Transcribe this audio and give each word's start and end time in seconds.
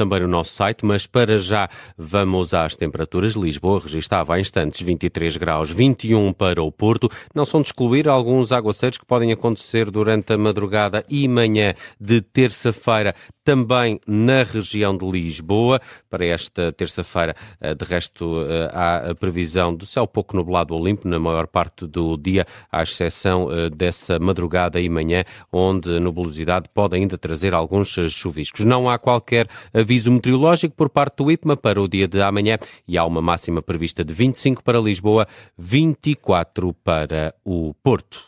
também 0.00 0.20
no 0.20 0.28
nosso 0.28 0.54
site, 0.54 0.82
mas 0.82 1.06
para 1.06 1.36
já 1.36 1.68
vamos 1.94 2.54
às 2.54 2.74
temperaturas. 2.74 3.34
Lisboa 3.34 3.80
registava 3.80 4.34
há 4.34 4.40
instantes 4.40 4.80
23 4.80 5.36
graus, 5.36 5.70
21 5.70 6.32
para 6.32 6.62
o 6.62 6.72
Porto. 6.72 7.10
Não 7.34 7.44
são 7.44 7.60
de 7.60 7.68
excluir 7.68 8.08
alguns 8.08 8.50
aguaceiros 8.50 8.96
que 8.96 9.04
podem 9.04 9.30
acontecer 9.30 9.90
durante 9.90 10.32
a 10.32 10.38
madrugada 10.38 11.04
e 11.06 11.28
manhã 11.28 11.74
de 12.00 12.22
terça-feira, 12.22 13.14
também 13.44 14.00
na 14.06 14.42
região 14.42 14.96
de 14.96 15.04
Lisboa. 15.04 15.80
Para 16.08 16.24
esta 16.24 16.72
terça-feira, 16.72 17.34
eh, 17.60 17.74
de 17.74 17.84
resto, 17.84 18.42
eh, 18.48 18.70
há 18.72 19.10
a 19.10 19.14
previsão 19.14 19.74
do 19.74 19.84
céu 19.84 20.06
pouco 20.06 20.34
nublado 20.34 20.74
ou 20.74 20.82
limpo 20.82 21.06
na 21.06 21.18
maior 21.18 21.46
parte 21.46 21.86
do 21.86 22.16
dia, 22.16 22.46
à 22.72 22.82
exceção 22.82 23.52
eh, 23.52 23.68
dessa 23.68 24.18
madrugada 24.18 24.80
e 24.80 24.88
manhã, 24.88 25.24
onde 25.52 26.00
nubulosidade 26.00 26.70
pode 26.72 26.96
ainda 26.96 27.18
trazer 27.18 27.52
alguns 27.52 27.88
chuviscos. 28.08 28.64
Não 28.64 28.88
há 28.88 28.98
qualquer 28.98 29.46
aviso 29.74 29.89
meteorológico 29.90 30.74
por 30.76 30.88
parte 30.88 31.16
do 31.16 31.30
IPMA 31.30 31.56
para 31.56 31.80
o 31.80 31.88
dia 31.88 32.06
de 32.06 32.22
amanhã 32.22 32.58
e 32.86 32.96
há 32.96 33.04
uma 33.04 33.20
máxima 33.20 33.60
prevista 33.60 34.04
de 34.04 34.12
25 34.12 34.62
para 34.62 34.78
Lisboa, 34.78 35.26
24 35.58 36.74
para 36.84 37.34
o 37.44 37.74
Porto. 37.82 38.22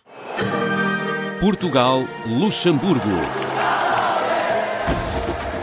Portugal, 1.41 2.05
Luxemburgo. 2.27 3.09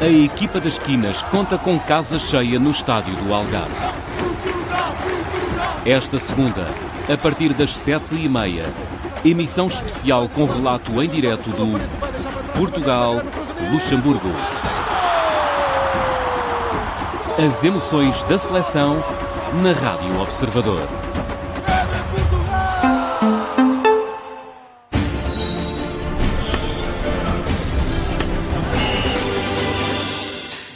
A 0.02 0.08
equipa 0.08 0.60
das 0.60 0.74
esquinas 0.74 1.22
conta 1.24 1.58
com 1.58 1.78
casa 1.80 2.18
cheia 2.18 2.58
no 2.58 2.72
estádio 2.72 3.14
do 3.16 3.34
Algarve. 3.34 3.76
Esta 5.86 6.20
segunda, 6.20 6.68
a 7.12 7.18
partir 7.18 7.54
das 7.54 7.72
sete 7.72 8.16
e 8.16 8.30
meia, 8.30 8.66
emissão 9.26 9.68
especial 9.68 10.30
com 10.30 10.46
relato 10.46 11.02
em 11.02 11.10
direto 11.10 11.50
do 11.50 11.80
Portugal-Luxemburgo. 12.58 14.30
As 17.42 17.64
emoções 17.64 18.22
da 18.24 18.38
seleção 18.38 19.02
na 19.64 19.72
Rádio 19.72 20.20
Observador. 20.20 20.86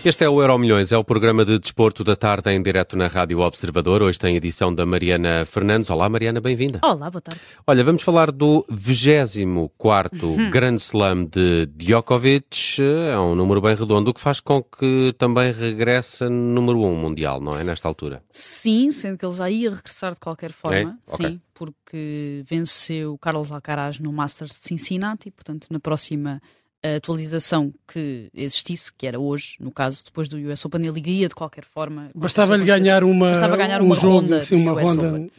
Este 0.06 0.26
é 0.26 0.30
o 0.30 0.42
Euro 0.42 0.58
Milhões, 0.58 0.92
é 0.92 0.98
o 0.98 1.04
programa 1.04 1.46
de 1.46 1.58
desporto 1.58 2.04
da 2.04 2.14
tarde 2.14 2.52
em 2.52 2.62
direto 2.62 2.98
na 2.98 3.08
Rádio 3.08 3.40
Observador. 3.40 4.02
Hoje 4.02 4.20
tem 4.20 4.36
edição 4.36 4.76
da 4.76 4.86
Mariana 4.86 5.46
Fernandes. 5.46 5.90
Olá, 5.90 6.10
Mariana, 6.10 6.42
bem-vinda. 6.42 6.82
Olá, 6.84 7.10
boa 7.10 7.22
tarde. 7.22 7.40
Olha, 7.66 7.86
vamos 7.86 8.02
falar 8.02 8.30
do 8.30 8.66
24 8.70 10.28
uhum. 10.28 10.50
Grand 10.50 10.76
Slam 10.76 11.24
de 11.24 11.68
Djokovic. 11.68 12.82
É 12.82 13.18
um 13.18 13.34
número 13.34 13.62
bem 13.62 13.78
redondo, 13.78 14.12
o 14.12 14.14
que 14.14 14.20
faz 14.20 14.42
com 14.42 14.62
que 14.62 15.16
também 15.18 15.54
regresse 15.54 16.28
número 16.28 16.80
1 16.80 16.86
um 16.86 16.96
mundial, 16.98 17.40
não 17.40 17.58
é? 17.58 17.64
Nesta 17.64 17.88
altura. 17.88 18.22
Sim, 18.30 18.92
sendo 18.92 19.18
que 19.18 19.26
ele 19.26 19.36
já 19.36 19.50
ia 19.50 19.70
regressar 19.70 20.14
de 20.16 20.20
qualquer 20.20 20.52
forma. 20.52 21.00
É? 21.08 21.14
Okay. 21.14 21.28
Sim, 21.28 21.42
porque 21.54 22.44
venceu 22.46 23.18
Carlos 23.20 23.54
Alcaraz 23.54 24.02
no 24.02 24.12
Masters 24.12 24.60
de 24.60 24.68
Cincinnati, 24.68 25.32
portanto, 25.32 25.68
na 25.70 25.80
próxima 25.80 26.42
a 26.84 26.98
atualização 26.98 27.74
que 27.88 28.30
existisse, 28.34 28.92
que 28.94 29.08
era 29.08 29.20
hoje, 29.20 29.56
no 29.60 29.72
caso, 29.72 30.04
depois 30.04 30.28
do 30.28 30.38
US 30.38 30.66
Open, 30.66 30.86
ele 30.86 31.00
iria 31.00 31.30
de 31.30 31.36
qualquer 31.36 31.64
forma. 31.64 32.12
Bastava-lhe 32.14 32.66
ganhar 32.66 33.04
uma, 33.04 33.32
bastava 33.32 33.56
ganhar 33.56 33.82
um 33.82 33.86
uma 33.86 33.96
jogo, 33.96 34.20
ronda. 34.20 34.44
Sim, 34.44 34.56
uma 34.58 34.74
ronda 34.74 35.30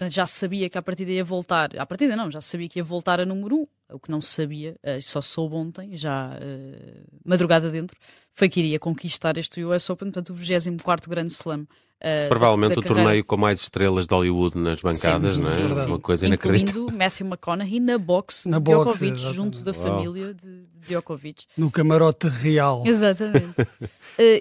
Portanto, 0.00 0.14
já 0.14 0.26
sabia 0.26 0.68
que 0.70 0.78
a 0.78 0.82
partida 0.82 1.10
ia 1.10 1.24
voltar. 1.24 1.70
A 1.78 1.86
partida 1.86 2.16
não, 2.16 2.30
já 2.30 2.40
sabia 2.40 2.68
que 2.68 2.78
ia 2.78 2.84
voltar 2.84 3.20
a 3.20 3.24
número 3.24 3.56
1. 3.56 3.58
Um. 3.60 3.66
O 3.92 3.98
que 3.98 4.10
não 4.10 4.20
sabia, 4.20 4.76
eh, 4.82 5.00
só 5.00 5.20
soube 5.20 5.56
ontem, 5.56 5.96
já 5.96 6.28
uh, 6.28 7.20
madrugada 7.24 7.70
dentro, 7.70 7.98
foi 8.32 8.48
que 8.48 8.60
iria 8.60 8.78
conquistar 8.78 9.36
este 9.36 9.64
US 9.64 9.90
Open, 9.90 10.12
portanto, 10.12 10.30
o 10.30 10.34
24 10.34 11.10
Grande 11.10 11.32
Slam. 11.32 11.66
Uh, 12.00 12.28
Provavelmente 12.30 12.70
da, 12.70 12.74
da 12.76 12.80
o 12.80 12.82
carreira. 12.82 13.02
torneio 13.04 13.24
com 13.24 13.36
mais 13.36 13.60
estrelas 13.60 14.06
de 14.06 14.14
Hollywood 14.14 14.58
nas 14.58 14.80
bancadas, 14.80 15.36
sim, 15.36 15.42
não 15.42 15.48
é? 15.48 15.52
Sim, 15.52 15.74
sim. 15.74 15.86
Uma 15.86 15.98
coisa 15.98 16.26
inacreditável. 16.26 16.82
Incluindo 16.82 16.98
Matthew 16.98 17.26
McConaughey 17.26 17.80
na 17.80 17.98
boxe 17.98 18.48
na 18.48 18.58
de 18.58 18.64
Djokovic, 18.64 19.18
junto 19.34 19.62
da 19.62 19.74
família 19.74 20.32
de 20.32 20.64
Djokovic. 20.88 21.44
No 21.58 21.70
camarote 21.70 22.26
real. 22.26 22.84
Exatamente. 22.88 23.60
uh, 23.60 23.66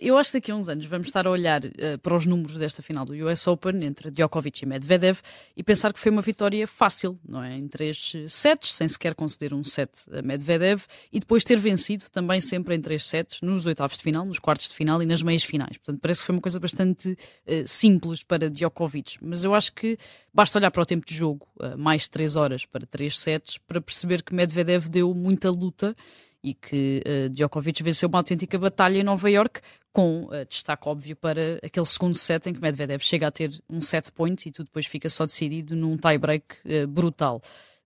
eu 0.02 0.18
acho 0.18 0.32
que 0.32 0.38
daqui 0.38 0.52
a 0.52 0.56
uns 0.56 0.70
anos 0.70 0.86
vamos 0.86 1.08
estar 1.08 1.28
a 1.28 1.30
olhar 1.30 1.64
uh, 1.66 1.98
para 2.02 2.16
os 2.16 2.26
números 2.26 2.58
desta 2.58 2.82
final 2.82 3.04
do 3.04 3.14
US 3.28 3.46
Open 3.46 3.84
entre 3.84 4.10
Djokovic 4.10 4.64
e 4.64 4.66
Medvedev 4.66 5.20
e 5.58 5.62
pensar 5.62 5.92
que 5.92 6.00
foi 6.00 6.12
uma 6.12 6.22
vitória 6.22 6.66
fácil, 6.66 7.20
não 7.28 7.44
é? 7.44 7.58
Em 7.58 7.68
três 7.68 8.14
sets, 8.30 8.74
sem 8.74 8.88
sequer 8.88 9.14
conceder 9.14 9.54
um 9.54 9.66
set 9.66 9.90
a 10.14 10.22
Medvedev 10.22 10.84
e 11.12 11.20
depois 11.20 11.44
ter 11.44 11.58
vencido 11.58 12.06
também 12.10 12.40
sempre 12.40 12.74
em 12.74 12.82
três 12.82 13.06
sets 13.06 13.42
nos 13.42 13.66
oitavos 13.66 13.98
de 13.98 14.04
final, 14.04 14.26
nos 14.26 14.40
quartos 14.40 14.70
de 14.70 14.74
final 14.74 15.04
e 15.04 15.06
nas 15.06 15.22
meias 15.22 15.44
finais. 15.44 15.78
Portanto, 15.78 16.00
parece 16.02 16.22
que 16.22 16.28
foi 16.28 16.36
uma 16.36 16.42
coisa 16.42 16.58
bastante 16.60 17.18
uh, 17.50 17.68
simples 17.68 18.24
para 18.24 18.50
Djokovic, 18.50 19.18
mas 19.22 19.44
eu 19.44 19.56
acho 19.56 19.74
que 19.74 19.98
basta 20.34 20.60
olhar 20.60 20.72
para 20.72 20.84
o 20.84 20.86
tempo 20.86 21.06
de 21.06 21.16
jogo, 21.16 21.48
mais 21.78 22.08
três 22.08 22.36
horas 22.36 22.66
para 22.66 22.86
três 22.86 23.20
sets, 23.20 23.58
para 23.58 23.82
perceber 23.82 24.24
que 24.24 24.34
Medvedev 24.34 24.88
deu 24.88 25.14
muita 25.14 25.50
luta 25.50 25.96
e 26.44 26.54
que 26.54 27.04
uh, 27.06 27.30
Djokovic 27.30 27.84
venceu 27.84 28.08
uma 28.08 28.20
autêntica 28.20 28.58
batalha 28.58 29.00
em 29.00 29.04
Nova 29.04 29.30
York, 29.30 29.62
com 29.92 30.26
uh, 30.26 30.46
destaque 30.48 30.88
óbvio 30.88 31.16
para 31.16 31.60
aquele 31.64 31.86
segundo 31.86 32.16
set 32.16 32.48
em 32.48 32.54
que 32.54 32.62
Medvedev 32.62 33.02
chega 33.02 33.28
a 33.28 33.32
ter 33.32 33.62
um 33.70 33.82
set 33.82 34.12
point 34.12 34.48
e 34.48 34.52
tudo 34.52 34.68
depois 34.68 34.86
fica 34.86 35.10
só 35.10 35.26
decidido 35.26 35.76
num 35.76 35.98
tie-break 35.98 36.46
uh, 36.66 36.88
brutal. 36.88 37.42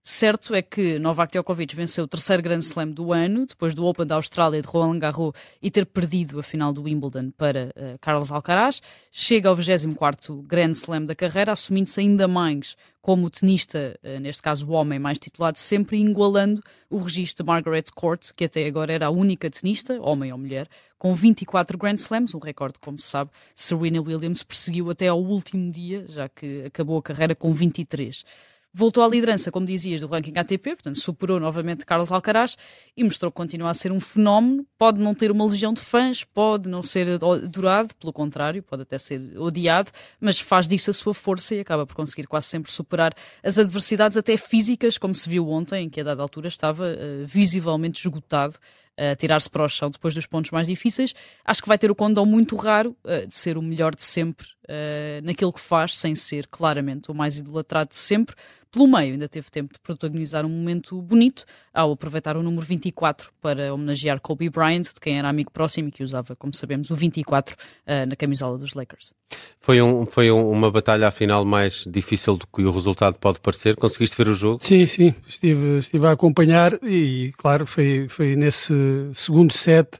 Certo 0.05 0.53
é 0.53 0.61
que 0.61 0.99
Novak 0.99 1.31
Djokovic 1.31 1.73
venceu 1.73 2.03
o 2.03 2.07
terceiro 2.09 2.43
Grand 2.43 2.59
Slam 2.59 2.91
do 2.91 3.13
ano, 3.13 3.45
depois 3.45 3.73
do 3.73 3.85
Open 3.85 4.05
da 4.05 4.15
Austrália 4.15 4.61
de 4.61 4.67
Roland 4.67 4.99
Garros 4.99 5.31
e 5.61 5.71
ter 5.71 5.85
perdido 5.85 6.37
a 6.37 6.43
final 6.43 6.73
do 6.73 6.83
Wimbledon 6.83 7.31
para 7.31 7.67
uh, 7.69 7.97
Carlos 8.01 8.29
Alcaraz. 8.29 8.81
Chega 9.09 9.47
ao 9.47 9.55
24º 9.55 10.45
Grand 10.45 10.71
Slam 10.71 11.05
da 11.05 11.15
carreira, 11.15 11.53
assumindo-se 11.53 12.01
ainda 12.01 12.27
mais 12.27 12.75
como 13.01 13.29
tenista, 13.29 13.97
uh, 14.03 14.19
neste 14.19 14.41
caso 14.41 14.67
o 14.67 14.73
homem 14.73 14.99
mais 14.99 15.17
titulado 15.17 15.57
sempre, 15.57 15.97
igualando 15.97 16.61
o 16.89 16.97
registro 16.97 17.41
de 17.41 17.47
Margaret 17.47 17.85
Court, 17.95 18.31
que 18.35 18.43
até 18.43 18.67
agora 18.67 18.91
era 18.91 19.05
a 19.05 19.09
única 19.09 19.49
tenista, 19.49 20.01
homem 20.01 20.33
ou 20.33 20.37
mulher, 20.37 20.67
com 20.99 21.15
24 21.15 21.77
Grand 21.77 21.95
Slams, 21.95 22.35
um 22.35 22.39
recorde, 22.39 22.77
como 22.81 22.99
se 22.99 23.07
sabe, 23.07 23.31
Serena 23.55 24.01
Williams 24.01 24.43
perseguiu 24.43 24.89
até 24.89 25.07
ao 25.07 25.23
último 25.23 25.71
dia, 25.71 26.05
já 26.09 26.27
que 26.27 26.63
acabou 26.65 26.97
a 26.97 27.01
carreira 27.01 27.33
com 27.33 27.53
23 27.53 28.25
voltou 28.73 29.03
à 29.03 29.07
liderança, 29.07 29.51
como 29.51 29.65
dizias, 29.65 30.01
do 30.01 30.07
ranking 30.07 30.33
ATP, 30.35 30.75
portanto 30.75 30.99
superou 30.99 31.39
novamente 31.39 31.85
Carlos 31.85 32.11
Alcaraz 32.11 32.57
e 32.97 33.03
mostrou 33.03 33.31
que 33.31 33.37
continua 33.37 33.69
a 33.69 33.73
ser 33.73 33.91
um 33.91 33.99
fenómeno. 33.99 34.65
Pode 34.77 34.99
não 34.99 35.13
ter 35.13 35.29
uma 35.29 35.45
legião 35.45 35.73
de 35.73 35.81
fãs, 35.81 36.23
pode 36.23 36.67
não 36.67 36.81
ser 36.81 37.07
adorado, 37.07 37.95
pelo 37.95 38.11
contrário, 38.11 38.63
pode 38.63 38.81
até 38.81 38.97
ser 38.97 39.37
odiado, 39.37 39.91
mas 40.19 40.39
faz 40.39 40.67
disso 40.67 40.89
a 40.89 40.93
sua 40.93 41.13
força 41.13 41.53
e 41.53 41.59
acaba 41.59 41.85
por 41.85 41.95
conseguir 41.95 42.25
quase 42.25 42.47
sempre 42.47 42.71
superar 42.71 43.13
as 43.43 43.59
adversidades, 43.59 44.17
até 44.17 44.35
físicas, 44.37 44.97
como 44.97 45.13
se 45.13 45.29
viu 45.29 45.47
ontem, 45.49 45.85
em 45.85 45.89
que 45.89 46.01
a 46.01 46.03
dada 46.03 46.21
altura 46.21 46.47
estava 46.47 46.85
uh, 46.85 47.25
visivelmente 47.27 48.05
esgotado 48.05 48.55
a 48.97 49.15
tirar-se 49.15 49.49
para 49.49 49.63
o 49.63 49.69
chão 49.69 49.89
depois 49.89 50.13
dos 50.13 50.25
pontos 50.25 50.51
mais 50.51 50.67
difíceis. 50.67 51.13
Acho 51.43 51.61
que 51.61 51.67
vai 51.67 51.77
ter 51.77 51.89
o 51.89 51.95
condão 51.95 52.25
muito 52.25 52.55
raro 52.55 52.95
uh, 53.03 53.27
de 53.27 53.35
ser 53.35 53.57
o 53.57 53.61
melhor 53.61 53.95
de 53.95 54.03
sempre 54.03 54.47
uh, 54.65 55.23
naquilo 55.23 55.51
que 55.51 55.59
faz, 55.59 55.97
sem 55.97 56.13
ser 56.15 56.47
claramente 56.47 57.09
o 57.09 57.13
mais 57.13 57.37
idolatrado 57.37 57.89
de 57.89 57.97
sempre. 57.97 58.35
Pelo 58.73 58.87
meio, 58.87 59.13
ainda 59.13 59.29
teve 59.29 59.51
tempo 59.51 59.71
de 59.71 59.79
protagonizar 59.79 60.43
um 60.47 60.49
momento 60.49 60.99
bonito 60.99 61.45
ao 61.71 61.91
aproveitar 61.91 62.35
o 62.35 62.41
número 62.41 62.65
24 62.65 63.31
para 63.39 63.71
homenagear 63.71 64.19
Kobe 64.19 64.49
Bryant, 64.49 64.81
de 64.81 64.99
quem 64.99 65.19
era 65.19 65.29
amigo 65.29 65.51
próximo 65.51 65.89
e 65.89 65.91
que 65.91 66.03
usava, 66.03 66.35
como 66.35 66.51
sabemos, 66.55 66.89
o 66.89 66.95
24 66.95 67.55
uh, 67.55 68.07
na 68.07 68.15
camisola 68.15 68.57
dos 68.57 68.73
Lakers. 68.73 69.13
Foi, 69.59 69.79
um, 69.79 70.07
foi 70.07 70.31
um, 70.31 70.49
uma 70.49 70.71
batalha, 70.71 71.07
afinal, 71.07 71.45
mais 71.45 71.85
difícil 71.87 72.35
do 72.35 72.47
que 72.47 72.63
o 72.63 72.71
resultado 72.71 73.19
pode 73.19 73.39
parecer. 73.41 73.75
Conseguiste 73.75 74.17
ver 74.17 74.27
o 74.27 74.33
jogo? 74.33 74.57
Sim, 74.63 74.87
sim. 74.87 75.13
Estive, 75.27 75.77
estive 75.77 76.07
a 76.07 76.11
acompanhar 76.11 76.73
e, 76.83 77.31
claro, 77.37 77.67
foi, 77.67 78.07
foi 78.07 78.35
nesse 78.35 78.73
segundo 79.13 79.53
set 79.53 79.99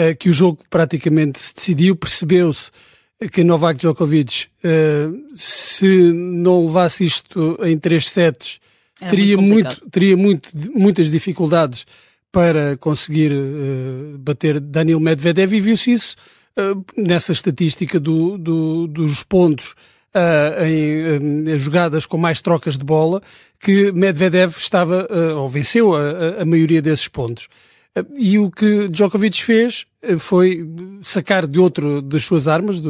uh, 0.00 0.16
que 0.18 0.28
o 0.28 0.32
jogo 0.32 0.64
praticamente 0.68 1.38
se 1.38 1.54
decidiu. 1.54 1.94
Percebeu-se 1.94 2.72
que 3.26 3.42
Novak 3.42 3.78
Djokovic, 3.78 4.46
uh, 4.64 5.34
se 5.34 6.12
não 6.12 6.66
levasse 6.66 7.04
isto 7.04 7.58
em 7.64 7.76
três 7.76 8.08
sets, 8.08 8.60
teria, 9.10 9.36
muito, 9.36 9.66
muito, 9.66 9.90
teria 9.90 10.16
muito, 10.16 10.50
muitas 10.72 11.10
dificuldades 11.10 11.84
para 12.30 12.76
conseguir 12.76 13.32
uh, 13.32 14.18
bater 14.18 14.60
Daniel 14.60 15.00
Medvedev 15.00 15.52
e 15.52 15.60
viu-se 15.60 15.90
isso 15.90 16.16
uh, 16.56 16.84
nessa 16.96 17.32
estatística 17.32 17.98
do, 17.98 18.38
do, 18.38 18.86
dos 18.86 19.22
pontos 19.24 19.74
em, 20.66 21.52
em, 21.52 21.58
jogadas 21.58 22.04
com 22.04 22.16
mais 22.16 22.42
trocas 22.42 22.76
de 22.76 22.84
bola, 22.84 23.22
que 23.60 23.92
Medvedev 23.92 24.56
estava, 24.56 25.06
ou 25.36 25.48
venceu 25.48 25.94
a, 25.94 26.42
a 26.42 26.44
maioria 26.44 26.82
desses 26.82 27.06
pontos. 27.06 27.46
E 28.16 28.38
o 28.38 28.50
que 28.50 28.88
Djokovic 28.88 29.42
fez 29.42 29.84
eh, 30.02 30.18
foi 30.18 30.64
sacar 31.02 31.46
de 31.46 31.58
outro 31.58 32.00
das 32.00 32.22
suas 32.24 32.46
armas, 32.46 32.80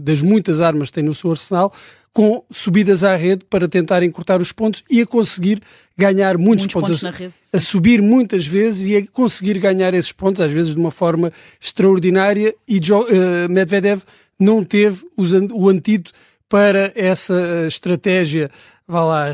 das 0.00 0.20
muitas 0.20 0.60
armas 0.60 0.88
que 0.88 0.94
tem 0.94 1.04
no 1.04 1.14
seu 1.14 1.30
arsenal, 1.30 1.72
com 2.12 2.44
subidas 2.50 3.02
à 3.04 3.16
rede 3.16 3.44
para 3.48 3.68
tentar 3.68 4.02
encurtar 4.02 4.40
os 4.40 4.52
pontos 4.52 4.82
e 4.90 5.00
a 5.00 5.06
conseguir 5.06 5.62
ganhar 5.96 6.36
muitos, 6.36 6.64
Muitos 6.66 6.74
pontos, 6.74 7.00
pontos 7.00 7.04
a, 7.04 7.10
na 7.12 7.16
rede, 7.16 7.34
a 7.52 7.60
subir 7.60 8.02
muitas 8.02 8.44
vezes 8.46 8.86
e 8.86 8.96
a 8.96 9.06
conseguir 9.06 9.58
ganhar 9.58 9.94
esses 9.94 10.12
pontos, 10.12 10.40
às 10.42 10.50
vezes 10.50 10.74
de 10.74 10.80
uma 10.80 10.90
forma 10.90 11.32
extraordinária. 11.60 12.54
E 12.68 12.78
Jo- 12.80 13.06
eh, 13.08 13.48
Medvedev 13.48 14.02
não 14.38 14.62
teve 14.64 15.06
os 15.16 15.32
o 15.32 15.68
antídoto 15.68 16.12
para 16.48 16.92
essa 16.96 17.34
eh, 17.34 17.66
estratégia, 17.68 18.50
vá 18.86 19.04
lá, 19.04 19.26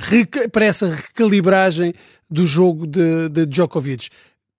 para 0.53 0.67
essa 0.67 0.87
recalibragem 0.95 1.95
do 2.31 2.47
jogo 2.47 2.87
de, 2.87 3.29
de 3.31 3.47
Djokovic. 3.47 4.09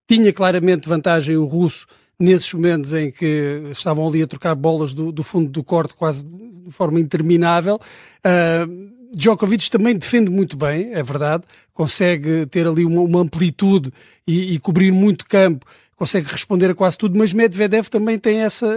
Tinha 0.08 0.32
claramente 0.32 0.88
vantagem 0.88 1.36
o 1.36 1.46
russo 1.46 1.86
nesses 2.20 2.52
momentos 2.54 2.94
em 2.94 3.12
que 3.12 3.64
estavam 3.72 4.08
ali 4.08 4.22
a 4.22 4.28
trocar 4.28 4.56
bolas 4.56 4.94
do, 4.94 5.12
do 5.12 5.24
fundo 5.24 5.50
do 5.50 5.64
corte 5.64 5.94
quase 5.94 6.24
de 6.24 6.72
forma 6.72 7.00
interminável. 7.00 7.80
Ah, 8.24 8.68
Djokovic 9.14 9.70
também 9.72 9.96
defende 9.96 10.30
muito 10.30 10.58
bem, 10.58 10.94
é 10.94 11.02
verdade, 11.02 11.44
consegue 11.74 12.46
ter 12.48 12.68
ali 12.68 12.86
uma, 12.86 13.02
uma 13.02 13.22
amplitude 13.22 13.92
e, 14.26 14.54
e 14.54 14.60
cobrir 14.60 14.92
muito 14.92 15.26
campo, 15.26 15.66
consegue 15.96 16.28
responder 16.30 16.70
a 16.70 16.76
quase 16.76 16.98
tudo, 16.98 17.18
mas 17.18 17.34
Medvedev 17.34 17.88
também 17.88 18.20
tem 18.20 18.42
essa, 18.42 18.68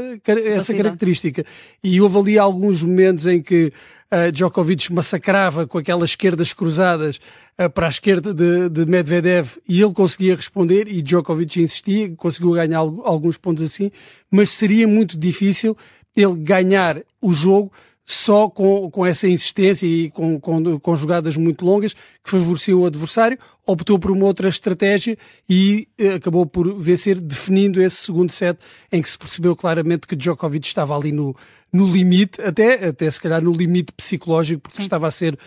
essa 0.46 0.74
característica. 0.74 1.44
E 1.82 2.00
houve 2.00 2.18
ali 2.18 2.38
alguns 2.38 2.82
momentos 2.82 3.26
em 3.26 3.42
que 3.42 3.72
ah, 4.10 4.30
Djokovic 4.30 4.92
massacrava 4.92 5.66
com 5.66 5.78
aquelas 5.78 6.10
esquerdas 6.10 6.52
cruzadas 6.52 7.20
ah, 7.56 7.68
para 7.68 7.86
a 7.86 7.90
esquerda 7.90 8.34
de, 8.34 8.68
de 8.68 8.86
Medvedev 8.86 9.58
e 9.68 9.80
ele 9.80 9.92
conseguia 9.92 10.34
responder 10.34 10.88
e 10.88 11.02
Djokovic 11.02 11.60
insistia, 11.60 12.10
conseguiu 12.16 12.52
ganhar 12.52 12.78
algu- 12.78 13.02
alguns 13.04 13.36
pontos 13.36 13.62
assim, 13.62 13.90
mas 14.30 14.50
seria 14.50 14.86
muito 14.88 15.18
difícil 15.18 15.76
ele 16.16 16.34
ganhar 16.34 17.02
o 17.22 17.32
jogo 17.32 17.72
só 18.04 18.48
com, 18.48 18.90
com 18.90 19.06
essa 19.06 19.28
insistência 19.28 19.86
e 19.86 20.10
com, 20.10 20.40
com, 20.40 20.80
com 20.80 20.96
jogadas 20.96 21.36
muito 21.36 21.64
longas 21.64 21.94
que 21.94 22.30
favoreciam 22.30 22.80
o 22.80 22.86
adversário, 22.86 23.38
optou 23.64 24.00
por 24.00 24.10
uma 24.10 24.24
outra 24.24 24.48
estratégia 24.48 25.16
e 25.48 25.86
eh, 25.96 26.14
acabou 26.14 26.44
por 26.44 26.76
vencer, 26.76 27.20
definindo 27.20 27.80
esse 27.80 27.98
segundo 27.98 28.32
set 28.32 28.58
em 28.90 29.00
que 29.00 29.08
se 29.08 29.16
percebeu 29.16 29.54
claramente 29.54 30.08
que 30.08 30.16
Djokovic 30.16 30.66
estava 30.66 30.96
ali 30.96 31.12
no, 31.12 31.36
no 31.72 31.86
limite, 31.86 32.40
até, 32.42 32.88
até 32.88 33.10
se 33.10 33.20
calhar 33.20 33.42
no 33.42 33.52
limite 33.52 33.92
psicológico, 33.92 34.62
porque 34.62 34.82
estava 34.82 35.06
a 35.08 35.10
ser 35.10 35.32
de 35.36 35.38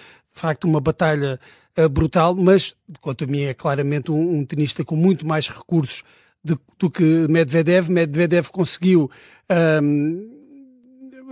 facto 0.42 0.64
uma 0.66 0.80
batalha 0.80 1.40
eh, 1.76 1.88
brutal, 1.88 2.36
mas 2.36 2.76
quanto 3.02 3.24
a 3.24 3.28
mim 3.28 3.42
é 3.42 3.54
claramente 3.54 4.12
um, 4.12 4.38
um 4.40 4.46
tenista 4.46 4.84
com 4.84 4.96
muito 4.96 5.28
mais 5.28 5.48
recursos 5.48 6.04
de- 6.44 6.58
do 6.80 6.90
que 6.90 7.04
Medvedev. 7.30 7.90
Medvedev 7.90 8.48
conseguiu 8.50 9.10
ahm, 9.50 10.22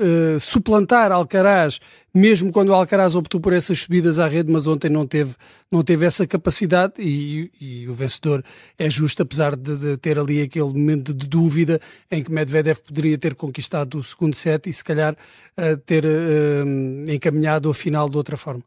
eh, 0.02 0.40
suplantar 0.40 1.12
Alcaraz, 1.12 1.80
mesmo 2.14 2.52
quando 2.52 2.74
Alcaraz 2.74 3.14
optou 3.14 3.40
por 3.40 3.54
essas 3.54 3.82
subidas 3.82 4.18
à 4.18 4.28
rede, 4.28 4.52
mas 4.52 4.66
ontem 4.66 4.90
não 4.90 5.06
teve, 5.06 5.36
não 5.72 5.84
teve 5.84 6.06
essa 6.06 6.26
capacidade 6.26 6.96
e, 6.98 7.52
e 7.62 7.88
o 7.88 7.94
vencedor 7.94 8.44
é 8.80 8.90
justo, 8.90 9.22
apesar 9.22 9.56
de, 9.56 9.76
de 9.76 9.98
ter 9.98 10.18
ali 10.18 10.42
aquele 10.42 10.74
momento 10.74 11.14
de 11.14 11.28
dúvida 11.28 11.80
em 12.10 12.24
que 12.24 12.32
Medvedev 12.32 12.80
poderia 12.80 13.18
ter 13.18 13.36
conquistado 13.36 14.00
o 14.00 14.04
segundo 14.04 14.36
set 14.36 14.68
e 14.68 14.74
se 14.74 14.84
calhar 14.84 15.16
eh, 15.56 15.76
ter 15.76 16.04
eh, 16.04 17.14
encaminhado 17.14 17.70
a 17.70 17.74
final 17.74 18.10
de 18.10 18.18
outra 18.18 18.36
forma. 18.36 18.64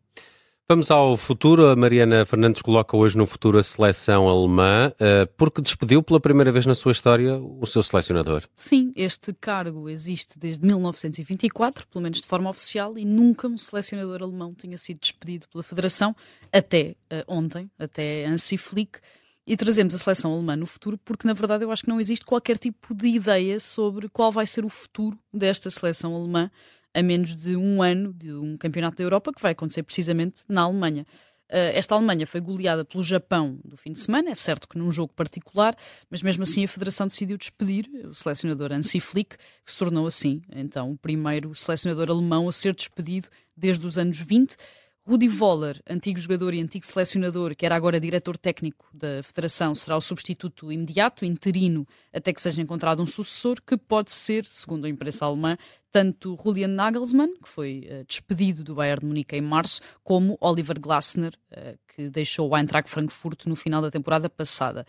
Vamos 0.67 0.91
ao 0.91 1.15
futuro. 1.19 1.67
A 1.67 1.77
Mariana 1.77 2.25
Fernandes 2.25 2.63
coloca 2.63 2.97
hoje 2.97 3.19
no 3.19 3.27
futuro 3.27 3.59
a 3.59 3.63
seleção 3.63 4.27
alemã, 4.27 4.91
eh, 4.99 5.27
porque 5.37 5.61
despediu 5.61 6.03
pela 6.03 6.19
primeira 6.19 6.51
vez 6.51 6.65
na 6.65 6.75
sua 6.75 6.93
história 6.93 7.37
o 7.37 7.67
seu 7.67 7.83
selecionador. 7.83 8.45
Sim, 8.57 8.91
este 8.97 9.35
cargo 9.35 9.91
existe 9.91 10.39
desde 10.39 10.65
1924, 10.65 11.87
pelo 11.89 12.03
menos 12.03 12.23
de 12.23 12.27
forma 12.27 12.49
oficial, 12.49 12.97
e 12.97 13.05
nunca 13.05 13.47
um 13.47 13.59
selecionador 13.59 14.23
alemão 14.23 14.55
tinha 14.55 14.79
sido 14.79 15.01
despedido 15.01 15.47
pela 15.53 15.63
Federação, 15.63 16.17
até 16.51 16.97
eh, 17.11 17.25
ontem, 17.29 17.71
até 17.79 18.25
Hansi 18.25 18.57
Flick. 18.57 19.01
E 19.47 19.59
trazemos 19.59 19.95
a 19.95 19.99
seleção 19.99 20.33
alemã 20.33 20.57
no 20.57 20.65
futuro 20.65 20.97
porque, 20.97 21.27
na 21.27 21.35
verdade, 21.35 21.63
eu 21.63 21.71
acho 21.71 21.83
que 21.83 21.91
não 21.91 22.01
existe 22.01 22.25
qualquer 22.25 22.57
tipo 22.57 22.95
de 22.95 23.09
ideia 23.09 23.61
sobre 23.61 24.09
qual 24.09 24.33
vai 24.33 24.47
ser 24.47 24.65
o 24.65 24.71
futuro 24.71 25.19
desta 25.31 25.69
seleção 25.69 26.17
alemã 26.17 26.51
a 26.95 27.03
menos 27.03 27.37
de 27.37 27.57
um 27.57 27.83
ano 27.83 28.13
de 28.13 28.33
um 28.33 28.57
campeonato 28.57 28.97
da 28.97 29.03
Europa 29.03 29.33
que 29.33 29.43
vai 29.43 29.53
acontecer 29.53 29.83
precisamente 29.83 30.43
na 30.49 30.63
Alemanha. 30.63 31.05
Uh, 31.51 31.75
esta 31.75 31.95
Alemanha 31.95 32.27
foi 32.27 32.41
goleada 32.41 32.85
pelo 32.85 33.03
Japão 33.03 33.59
do 33.63 33.77
fim 33.77 33.93
de 33.93 34.01
semana, 34.01 34.31
é 34.31 34.35
certo 34.35 34.67
que 34.67 34.79
num 34.79 34.91
jogo 34.91 35.13
particular, 35.13 35.77
mas 36.09 36.23
mesmo 36.23 36.43
assim 36.43 36.65
a 36.65 36.69
Federação 36.69 37.07
decidiu 37.07 37.37
despedir 37.37 37.89
o 38.07 38.15
selecionador 38.15 38.73
Hansi 38.73 38.99
Flick, 38.99 39.37
que 39.37 39.71
se 39.71 39.77
tornou 39.77 40.07
assim, 40.07 40.41
então, 40.55 40.93
o 40.93 40.97
primeiro 40.97 41.55
selecionador 41.55 42.09
alemão 42.09 42.49
a 42.49 42.53
ser 42.53 42.75
despedido 42.75 43.29
desde 43.55 43.87
os 43.87 43.99
anos 43.99 44.19
20. 44.19 44.57
Rudi 45.07 45.29
Voller, 45.29 45.83
antigo 45.87 46.19
jogador 46.19 46.55
e 46.55 46.63
antigo 46.63 46.87
selecionador, 46.87 47.55
que 47.55 47.67
era 47.67 47.77
agora 47.77 48.01
diretor 48.01 48.39
técnico 48.39 48.87
da 48.91 49.23
Federação, 49.23 49.75
será 49.75 49.99
o 49.99 50.01
substituto 50.01 50.73
imediato, 50.73 51.27
interino, 51.27 51.87
até 52.11 52.33
que 52.33 52.41
seja 52.41 52.63
encontrado 52.63 53.03
um 53.03 53.07
sucessor, 53.07 53.61
que 53.61 53.77
pode 53.77 54.11
ser, 54.11 54.47
segundo 54.47 54.87
a 54.87 54.89
imprensa 54.89 55.27
alemã, 55.27 55.59
tanto 55.93 56.39
Julian 56.43 56.69
Nagelsmann, 56.69 57.35
que 57.35 57.49
foi 57.51 57.87
uh, 57.87 58.05
despedido 58.07 58.65
do 58.65 58.77
Bayern 58.77 59.01
de 59.01 59.07
Munique 59.07 59.37
em 59.37 59.43
março, 59.43 59.83
como 60.03 60.39
Oliver 60.41 60.81
Glasner, 60.81 61.35
uh, 61.53 61.79
que 61.95 62.09
deixou 62.09 62.49
o 62.49 62.57
Eintracht 62.57 62.89
Frankfurt 62.89 63.45
no 63.45 63.57
final 63.57 63.83
da 63.83 63.91
temporada 63.91 64.31
passada. 64.31 64.87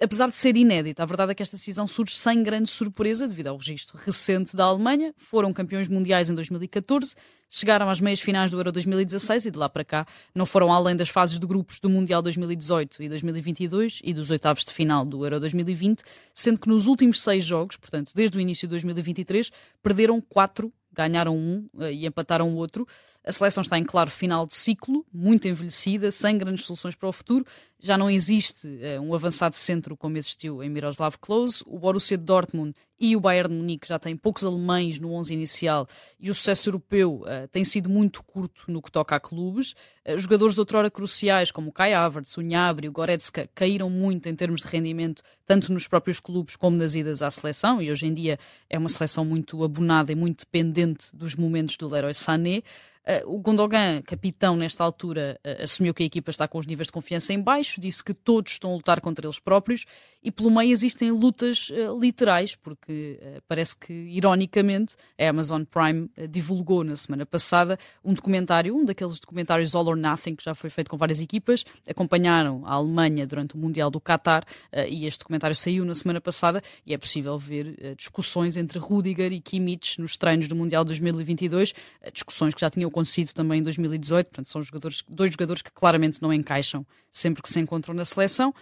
Apesar 0.00 0.28
de 0.28 0.36
ser 0.36 0.56
inédita, 0.56 1.02
a 1.02 1.06
verdade 1.06 1.32
é 1.32 1.34
que 1.34 1.42
esta 1.42 1.56
decisão 1.56 1.86
surge 1.86 2.16
sem 2.16 2.42
grande 2.42 2.68
surpresa 2.68 3.28
devido 3.28 3.48
ao 3.48 3.56
registro 3.56 3.96
recente 3.98 4.56
da 4.56 4.64
Alemanha. 4.64 5.14
Foram 5.16 5.52
campeões 5.52 5.86
mundiais 5.86 6.28
em 6.28 6.34
2014, 6.34 7.14
chegaram 7.48 7.88
às 7.88 8.00
meias 8.00 8.20
finais 8.20 8.50
do 8.50 8.58
Euro 8.58 8.72
2016 8.72 9.46
e 9.46 9.50
de 9.50 9.58
lá 9.58 9.68
para 9.68 9.84
cá 9.84 10.06
não 10.34 10.44
foram 10.44 10.72
além 10.72 10.96
das 10.96 11.08
fases 11.08 11.38
de 11.38 11.46
grupos 11.46 11.78
do 11.78 11.88
Mundial 11.88 12.20
2018 12.22 13.02
e 13.02 13.08
2022 13.08 14.00
e 14.02 14.12
dos 14.12 14.30
oitavos 14.30 14.64
de 14.64 14.72
final 14.72 15.04
do 15.04 15.24
Euro 15.24 15.38
2020, 15.38 16.02
sendo 16.34 16.58
que 16.58 16.68
nos 16.68 16.86
últimos 16.86 17.20
seis 17.20 17.44
jogos, 17.44 17.76
portanto 17.76 18.10
desde 18.14 18.36
o 18.36 18.40
início 18.40 18.66
de 18.66 18.70
2023, 18.70 19.52
perderam 19.82 20.20
quatro 20.20 20.72
ganharam 20.92 21.36
um 21.36 21.66
uh, 21.74 21.86
e 21.86 22.06
empataram 22.06 22.50
o 22.50 22.56
outro. 22.56 22.86
A 23.24 23.30
seleção 23.30 23.62
está 23.62 23.78
em 23.78 23.84
claro 23.84 24.10
final 24.10 24.46
de 24.46 24.56
ciclo, 24.56 25.06
muito 25.12 25.46
envelhecida, 25.46 26.10
sem 26.10 26.36
grandes 26.36 26.64
soluções 26.64 26.96
para 26.96 27.08
o 27.08 27.12
futuro. 27.12 27.46
Já 27.78 27.96
não 27.96 28.10
existe 28.10 28.66
uh, 28.66 29.00
um 29.00 29.14
avançado 29.14 29.54
centro 29.54 29.96
como 29.96 30.16
existiu 30.16 30.62
em 30.62 30.68
Miroslav 30.68 31.16
Klose. 31.20 31.62
O 31.66 31.78
Borussia 31.78 32.18
Dortmund 32.18 32.74
e 32.98 33.16
o 33.16 33.20
Bayern 33.20 33.48
de 33.48 33.54
Munique 33.60 33.88
já 33.88 33.98
têm 33.98 34.16
poucos 34.16 34.44
alemães 34.44 34.98
no 34.98 35.12
11 35.12 35.34
inicial 35.34 35.88
e 36.18 36.30
o 36.30 36.34
sucesso 36.34 36.68
europeu 36.68 37.22
uh, 37.22 37.46
tem 37.48 37.64
sido 37.64 37.88
muito 37.88 38.24
curto 38.24 38.64
no 38.66 38.82
que 38.82 38.90
toca 38.90 39.14
a 39.14 39.20
clubes. 39.20 39.74
jogadores 40.16 40.58
outrora 40.58 40.90
cruciais 40.90 41.52
como 41.52 41.70
o 41.70 41.72
Kai 41.72 41.94
Havertz, 41.94 42.36
o 42.36 42.42
Gnabry, 42.42 42.88
o 42.88 42.92
Goretzka 42.92 43.48
caíram 43.54 43.88
muito 43.88 44.28
em 44.28 44.34
termos 44.34 44.62
de 44.62 44.66
rendimento, 44.68 45.22
tanto 45.46 45.72
nos 45.72 45.86
próprios 45.86 46.18
clubes 46.18 46.56
como 46.56 46.76
nas 46.76 46.96
idas 46.96 47.22
à 47.22 47.30
seleção 47.30 47.80
e 47.80 47.90
hoje 47.90 48.06
em 48.06 48.14
dia 48.14 48.38
é 48.68 48.78
uma 48.78 48.88
seleção 48.88 49.24
muito 49.24 49.62
abonada 49.62 50.10
e 50.10 50.16
muito 50.16 50.40
dependente 50.40 51.14
dos 51.14 51.36
momentos 51.36 51.76
do 51.76 51.88
Leroy 51.88 52.14
Sané. 52.14 52.62
Uh, 53.04 53.34
o 53.34 53.38
Gondogan, 53.38 54.00
capitão 54.02 54.54
nesta 54.56 54.84
altura, 54.84 55.38
uh, 55.44 55.62
assumiu 55.62 55.92
que 55.92 56.04
a 56.04 56.06
equipa 56.06 56.30
está 56.30 56.46
com 56.46 56.58
os 56.58 56.66
níveis 56.66 56.86
de 56.86 56.92
confiança 56.92 57.32
em 57.32 57.40
baixo, 57.40 57.80
disse 57.80 58.02
que 58.02 58.14
todos 58.14 58.52
estão 58.52 58.70
a 58.70 58.74
lutar 58.74 59.00
contra 59.00 59.26
eles 59.26 59.40
próprios 59.40 59.84
e 60.22 60.30
pelo 60.30 60.50
meio 60.50 60.70
existem 60.70 61.10
lutas 61.10 61.70
uh, 61.70 61.98
literais, 61.98 62.54
porque 62.54 63.18
parece 63.48 63.76
que, 63.76 63.92
ironicamente, 63.92 64.94
a 65.18 65.28
Amazon 65.28 65.62
Prime 65.64 66.10
divulgou 66.30 66.84
na 66.84 66.96
semana 66.96 67.26
passada 67.26 67.78
um 68.04 68.12
documentário, 68.12 68.76
um 68.76 68.84
daqueles 68.84 69.18
documentários 69.18 69.74
All 69.74 69.86
or 69.86 69.96
Nothing 69.96 70.36
que 70.36 70.44
já 70.44 70.54
foi 70.54 70.70
feito 70.70 70.90
com 70.90 70.96
várias 70.96 71.20
equipas, 71.20 71.64
acompanharam 71.88 72.62
a 72.66 72.74
Alemanha 72.74 73.26
durante 73.26 73.54
o 73.54 73.58
Mundial 73.58 73.90
do 73.90 74.00
Qatar 74.00 74.44
e 74.88 75.06
este 75.06 75.20
documentário 75.20 75.54
saiu 75.56 75.84
na 75.84 75.94
semana 75.94 76.20
passada 76.20 76.62
e 76.86 76.94
é 76.94 76.98
possível 76.98 77.38
ver 77.38 77.94
discussões 77.96 78.56
entre 78.56 78.78
Rudiger 78.78 79.32
e 79.32 79.40
Kimmich 79.40 80.00
nos 80.00 80.16
treinos 80.16 80.48
do 80.48 80.54
Mundial 80.54 80.84
2022, 80.84 81.74
discussões 82.12 82.54
que 82.54 82.60
já 82.60 82.70
tinham 82.70 82.88
acontecido 82.88 83.32
também 83.32 83.60
em 83.60 83.62
2018, 83.62 84.26
portanto 84.26 84.48
são 84.48 84.62
jogadores, 84.62 85.02
dois 85.08 85.30
jogadores 85.30 85.62
que 85.62 85.70
claramente 85.70 86.20
não 86.22 86.32
encaixam 86.32 86.86
sempre 87.10 87.42
que 87.42 87.48
se 87.48 87.60
encontram 87.60 87.94
na 87.94 88.04
seleção. 88.04 88.54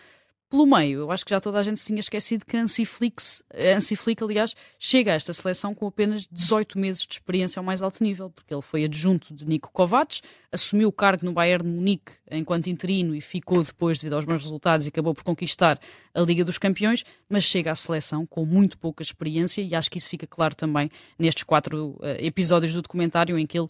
Pelo 0.51 0.67
meio, 0.67 1.03
eu 1.03 1.13
acho 1.13 1.25
que 1.25 1.31
já 1.31 1.39
toda 1.39 1.61
a 1.61 1.63
gente 1.63 1.79
se 1.79 1.87
tinha 1.87 2.01
esquecido 2.01 2.45
que 2.45 2.57
Flick, 2.85 3.23
Hansi 3.55 3.95
Flick, 3.95 4.21
aliás, 4.25 4.57
chega 4.81 5.13
a 5.13 5.15
esta 5.15 5.33
seleção 5.33 5.73
com 5.73 5.87
apenas 5.87 6.27
18 6.27 6.77
meses 6.77 7.07
de 7.07 7.15
experiência 7.15 7.61
ao 7.61 7.65
mais 7.65 7.83
alto 7.83 8.03
nível, 8.03 8.31
porque 8.31 8.53
ele 8.53 8.61
foi 8.61 8.83
adjunto 8.83 9.33
de 9.33 9.47
Nico 9.47 9.71
Kovacs, 9.73 10.21
assumiu 10.51 10.89
o 10.89 10.93
cargo 10.93 11.25
no 11.25 11.33
Bayern 11.33 11.63
de 11.63 11.71
Munique 11.71 12.13
enquanto 12.29 12.67
interino 12.67 13.15
e 13.15 13.21
ficou 13.21 13.63
depois 13.63 14.01
devido 14.01 14.15
aos 14.15 14.25
bons 14.25 14.43
resultados 14.43 14.87
e 14.87 14.89
acabou 14.89 15.15
por 15.15 15.23
conquistar 15.23 15.79
a 16.13 16.21
Liga 16.21 16.45
dos 16.45 16.59
Campeões, 16.59 17.05
mas 17.29 17.45
chega 17.45 17.71
à 17.71 17.75
seleção 17.77 18.27
com 18.27 18.45
muito 18.45 18.77
pouca 18.77 19.05
experiência 19.05 19.63
e 19.63 19.73
acho 19.73 19.89
que 19.89 19.99
isso 19.99 20.09
fica 20.09 20.27
claro 20.27 20.57
também 20.57 20.91
nestes 21.17 21.45
quatro 21.45 21.91
uh, 22.01 22.17
episódios 22.19 22.73
do 22.73 22.83
documentário 22.83 23.39
em 23.39 23.47
que 23.47 23.57
ele 23.57 23.69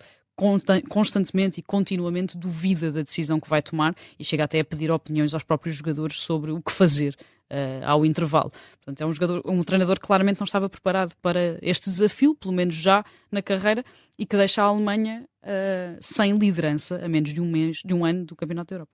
constantemente 0.89 1.61
e 1.61 1.63
continuamente 1.63 2.39
duvida 2.39 2.91
da 2.91 3.03
decisão 3.03 3.39
que 3.39 3.49
vai 3.49 3.61
tomar 3.61 3.95
e 4.19 4.25
chega 4.25 4.45
até 4.45 4.61
a 4.61 4.65
pedir 4.65 4.91
opiniões 4.91 5.35
aos 5.35 5.43
próprios 5.43 5.77
jogadores 5.77 6.21
sobre 6.21 6.51
o 6.51 6.63
que 6.63 6.73
fazer 6.73 7.17
uh, 7.51 7.85
ao 7.85 8.07
intervalo. 8.07 8.51
Portanto, 8.77 9.01
é 9.01 9.07
um 9.07 9.13
jogador, 9.13 9.43
um 9.45 9.63
treinador 9.63 10.01
que 10.01 10.07
claramente 10.07 10.41
não 10.41 10.45
estava 10.45 10.69
preparado 10.69 11.15
para 11.21 11.59
este 11.61 11.91
desafio, 11.91 12.35
pelo 12.35 12.55
menos 12.55 12.75
já 12.75 13.05
na 13.31 13.43
carreira 13.43 13.85
e 14.19 14.27
que 14.27 14.37
deixa 14.37 14.63
a 14.63 14.67
Alemanha 14.67 15.25
uh, 15.45 15.97
sem 16.01 16.37
liderança 16.37 17.01
a 17.05 17.09
menos 17.09 17.33
de 17.33 17.41
um 17.41 17.51
mês, 17.51 17.81
de 17.85 17.95
um 17.95 18.05
ano 18.05 18.25
do 18.25 18.37
Campeonato 18.37 18.71
da 18.71 18.75
Europa. 18.77 18.93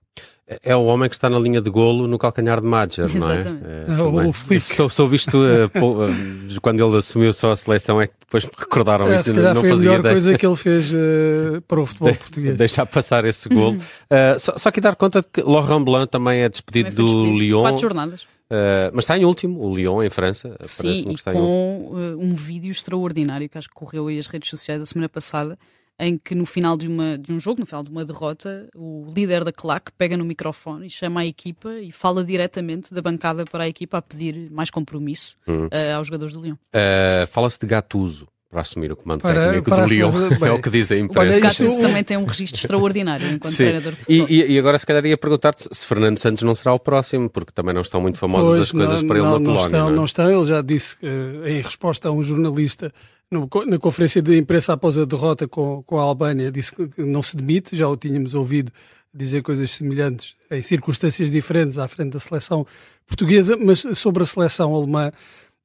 É 0.63 0.73
o 0.73 0.83
homem 0.85 1.09
que 1.09 1.15
está 1.15 1.29
na 1.29 1.37
linha 1.37 1.59
de 1.59 1.69
golo 1.69 2.07
no 2.07 2.17
calcanhar 2.17 2.61
de 2.61 2.67
Madger, 2.67 3.13
não 3.19 3.29
é? 3.29 3.41
É, 3.41 4.01
o 4.01 4.31
Flick. 4.31 4.63
Sou, 4.63 4.87
sou 4.87 5.09
visto 5.09 5.37
uh, 5.37 6.61
quando 6.61 6.81
ele 6.81 6.97
assumiu 6.97 7.33
só 7.33 7.51
a 7.51 7.55
seleção 7.57 7.99
é 7.99 8.07
que 8.07 8.13
depois 8.21 8.45
me 8.45 8.51
recordaram 8.57 9.07
é, 9.07 9.17
isso. 9.17 9.25
Se 9.25 9.33
calhar 9.33 9.53
não 9.53 9.61
foi 9.61 9.71
a 9.71 9.75
melhor 9.75 9.99
ideia. 9.99 10.13
coisa 10.13 10.37
que 10.37 10.45
ele 10.45 10.55
fez 10.55 10.89
uh, 10.93 11.61
para 11.67 11.81
o 11.81 11.85
futebol 11.85 12.11
de, 12.13 12.17
português. 12.17 12.57
Deixar 12.57 12.85
passar 12.85 13.25
esse 13.25 13.49
golo. 13.49 13.77
Uh, 13.77 14.39
só, 14.39 14.53
só 14.55 14.71
que 14.71 14.79
dar 14.79 14.95
conta 14.95 15.21
de 15.21 15.27
que 15.27 15.41
Laurent 15.41 15.83
Blanc 15.83 16.07
também 16.07 16.39
é 16.39 16.47
despedido 16.47 16.91
também 16.91 17.05
do 17.05 17.13
despedido. 17.13 17.39
Lyon. 17.39 17.61
Quatro 17.63 17.81
jornadas. 17.81 18.21
Uh, 18.49 18.87
mas 18.93 19.03
está 19.03 19.17
em 19.17 19.25
último, 19.25 19.59
o 19.59 19.75
Lyon, 19.75 20.01
em 20.01 20.09
França. 20.09 20.55
Sim, 20.61 21.11
e 21.11 21.21
com 21.21 21.91
um 22.17 22.33
vídeo 22.33 22.71
extraordinário 22.71 23.49
que 23.49 23.57
acho 23.57 23.67
que 23.67 23.75
correu 23.75 24.07
aí 24.07 24.17
as 24.17 24.26
redes 24.27 24.49
sociais 24.49 24.81
a 24.81 24.85
semana 24.85 25.09
passada, 25.09 25.57
em 25.99 26.15
que 26.17 26.35
no 26.35 26.45
final 26.45 26.77
de, 26.77 26.87
uma, 26.87 27.17
de 27.17 27.31
um 27.33 27.39
jogo, 27.39 27.59
no 27.59 27.65
final 27.65 27.83
de 27.83 27.89
uma 27.89 28.05
derrota, 28.05 28.69
o 28.75 29.11
líder 29.15 29.43
da 29.43 29.51
claque 29.51 29.91
pega 29.97 30.15
no 30.15 30.23
microfone 30.23 30.85
e 30.85 30.89
chama 30.91 31.21
a 31.21 31.25
equipa 31.25 31.73
e 31.79 31.91
fala 31.91 32.23
diretamente 32.23 32.93
da 32.93 33.01
bancada 33.01 33.45
para 33.45 33.63
a 33.63 33.67
equipa 33.67 33.97
a 33.97 34.01
pedir 34.01 34.51
mais 34.51 34.69
compromisso 34.69 35.35
Hum. 35.47 35.65
uh, 35.65 35.95
aos 35.97 36.05
jogadores 36.07 36.33
do 36.33 36.41
Lyon. 36.41 36.53
Uh, 36.53 37.25
Fala-se 37.27 37.59
de 37.59 37.65
Gattuso 37.65 38.27
para 38.49 38.61
assumir 38.61 38.91
o 38.91 38.95
comando 38.95 39.21
Para- 39.21 39.47
técnico 39.47 39.69
para 39.71 39.83
do 39.85 39.89
Lyon. 39.89 40.07
assumir- 40.09 40.43
é 40.47 40.51
o 40.51 40.61
que 40.61 40.69
diz 40.69 40.91
a 40.91 40.95
O 40.95 40.97
imprensa. 40.99 41.19
Olha, 41.31 41.39
Gattuso 41.39 41.67
isto- 41.69 41.81
também 41.81 42.03
tem 42.03 42.15
um 42.15 42.25
registro 42.25 42.61
extraordinário 42.61 43.27
enquanto 43.31 43.51
Sim. 43.53 43.63
treinador 43.63 43.91
de 43.93 43.97
E, 44.01 44.03
futebol. 44.19 44.27
e- 44.29 44.51
e 44.53 44.59
agora 44.59 44.77
se 44.79 44.85
calhar 44.85 45.05
ia 45.05 45.17
perguntar-te 45.17 45.67
se 45.69 45.85
Fernando 45.85 46.19
Santos 46.19 46.43
não 46.43 46.53
será 46.53 46.73
o 46.73 46.79
próximo, 46.79 47.27
porque 47.27 47.51
também 47.51 47.73
não 47.73 47.81
estão 47.81 47.99
muito 47.99 48.19
famosas 48.19 48.47
Pois, 48.49 48.61
as 48.61 48.71
coisas 48.71 49.01
não, 49.01 49.07
para 49.07 49.17
ele 49.17 49.25
não, 49.25 49.33
na 49.33 49.39
não 49.39 49.45
Polónia. 49.45 49.65
estão, 49.65 49.85
não 49.87 49.93
é? 49.93 49.95
não 49.95 50.05
estão. 50.05 50.31
Ele 50.31 50.45
já 50.47 50.61
disse, 50.61 50.95
que, 50.97 51.07
em 51.07 51.59
resposta 51.61 52.07
a 52.07 52.11
um 52.11 52.21
jornalista 52.21 52.93
no- 53.31 53.49
na 53.65 53.77
conferência 53.77 54.21
de 54.21 54.37
imprensa 54.37 54.73
após 54.73 54.97
a 54.97 55.05
derrota 55.05 55.47
com, 55.47 55.83
com 55.83 55.99
a 55.99 56.03
Albânia, 56.03 56.51
disse 56.51 56.73
que 56.73 57.01
não 57.03 57.21
se 57.23 57.35
demite. 57.35 57.75
Já 57.75 57.87
o 57.87 57.97
tínhamos 57.97 58.33
ouvido 58.33 58.71
dizer 59.13 59.41
coisas 59.41 59.71
semelhantes 59.71 60.35
em 60.51 60.61
circunstâncias 60.61 61.31
diferentes 61.31 61.77
à 61.77 61.87
frente 61.87 62.11
da 62.13 62.19
seleção 62.19 62.65
portuguesa, 63.05 63.57
mas 63.57 63.79
sobre 63.97 64.23
a 64.23 64.25
seleção 64.25 64.73
alemã, 64.75 65.11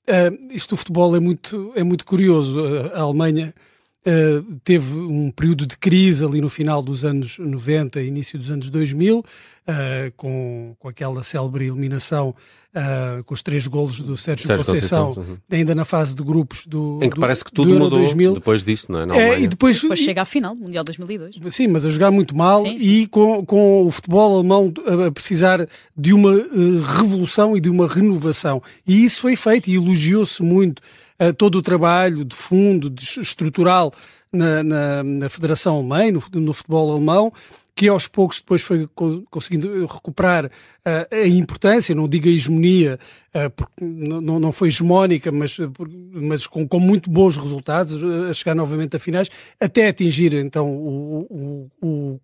eh, 0.06 0.32
isto 0.50 0.70
do 0.70 0.76
futebol 0.76 1.14
é 1.14 1.20
muito, 1.20 1.72
é 1.74 1.82
muito 1.82 2.04
curioso. 2.04 2.58
Eh, 2.66 2.92
A 2.94 3.00
Alemanha 3.02 3.54
eh, 4.04 4.42
teve 4.64 4.96
um 4.96 5.30
período 5.30 5.66
de 5.66 5.76
crise 5.78 6.24
ali 6.24 6.40
no 6.40 6.48
final 6.50 6.82
dos 6.82 7.04
anos 7.04 7.38
90, 7.38 8.00
início 8.00 8.38
dos 8.38 8.50
anos 8.50 8.68
2000, 8.70 9.22
eh, 9.66 10.12
com, 10.16 10.74
com 10.78 10.88
aquela 10.88 11.22
célebre 11.22 11.66
eliminação 11.66 12.34
eh, 12.74 13.22
com 13.26 13.34
os 13.34 13.42
três 13.42 13.66
golos 13.66 14.00
do 14.00 14.16
Sérgio, 14.16 14.46
Sérgio 14.46 14.64
Conceição, 14.64 15.08
Conceição, 15.14 15.32
uhum. 15.34 15.38
ainda 15.50 15.74
na 15.74 15.84
fase 15.84 16.14
de 16.14 16.22
grupos 16.22 16.66
do 16.66 16.98
Em 17.02 17.08
que 17.10 17.14
do- 17.16 17.20
parece 17.20 17.44
que 17.44 17.50
do 17.52 17.62
tudo 17.62 17.74
mudou 17.74 17.90
2000. 17.90 18.34
depois 18.34 18.64
disso, 18.64 18.90
não 18.90 19.00
é? 19.00 19.06
Na 19.06 19.16
É, 19.16 19.40
e 19.40 19.46
depois, 19.46 19.80
Depois 19.80 20.00
chega 20.00 20.22
à 20.22 20.24
final, 20.24 20.54
Mundial 20.56 20.82
2002. 20.82 21.36
Sim, 21.54 21.68
mas 21.68 21.84
a 21.86 21.90
jogar 21.90 22.10
muito 22.10 22.34
mal 22.36 22.62
Sim, 22.64 22.78
sim. 22.78 22.84
e 22.84 23.06
com, 23.06 23.44
com 23.44 23.86
o 23.86 23.90
futebol 23.90 24.36
alemão 24.38 24.72
a, 24.86 25.06
a 25.08 25.12
precisar 25.12 25.68
de 25.96 26.12
uma 26.12 26.34
eh, 26.34 26.44
revolução 26.96 27.56
e 27.56 27.60
de 27.60 27.68
uma 27.70 27.86
renovação. 27.86 28.62
E 28.86 29.04
isso 29.04 29.20
foi 29.20 29.36
feito 29.36 29.68
e 29.68 29.74
elogiou-se 29.74 30.42
muito 30.42 30.82
eh, 31.18 31.30
todo 31.32 31.56
o 31.58 31.62
trabalho 31.62 32.24
de 32.24 32.34
fundo, 32.34 32.88
de 32.90 33.02
es- 33.04 33.16
estrutural 33.18 33.92
na, 34.32 34.62
na, 34.62 35.02
na 35.02 35.28
Federação 35.28 35.76
Alemã, 35.76 36.06
e 36.06 36.12
no, 36.12 36.22
no 36.40 36.54
futebol 36.54 36.90
alemão, 36.90 37.30
que 37.74 37.88
aos 37.88 38.06
poucos 38.06 38.38
depois 38.38 38.60
foi 38.62 38.86
co- 38.94 39.22
conseguindo 39.30 39.86
recuperar 39.86 40.50
eh, 40.84 41.08
a 41.10 41.26
importância, 41.26 41.94
não 41.94 42.06
digo 42.06 42.28
a 42.28 42.30
hegemonia, 42.30 42.98
eh, 43.32 43.48
porque 43.48 43.82
não, 43.82 44.52
foi 44.52 44.68
hegemónica, 44.68 45.32
mas, 45.32 45.58
eh, 45.58 45.68
mas 46.12 46.46
com, 46.46 46.68
com 46.68 46.78
muito 46.78 47.08
bons 47.10 47.36
resultados, 47.36 47.94
eh, 48.02 48.30
a 48.30 48.34
chegar 48.34 48.54
novamente 48.54 48.94
a 48.96 48.98
finais, 48.98 49.28
até 49.58 49.88
atingir 49.88 50.34
então 50.34 50.70
o, 50.70 51.70
o, 51.80 51.80
o 51.80 52.20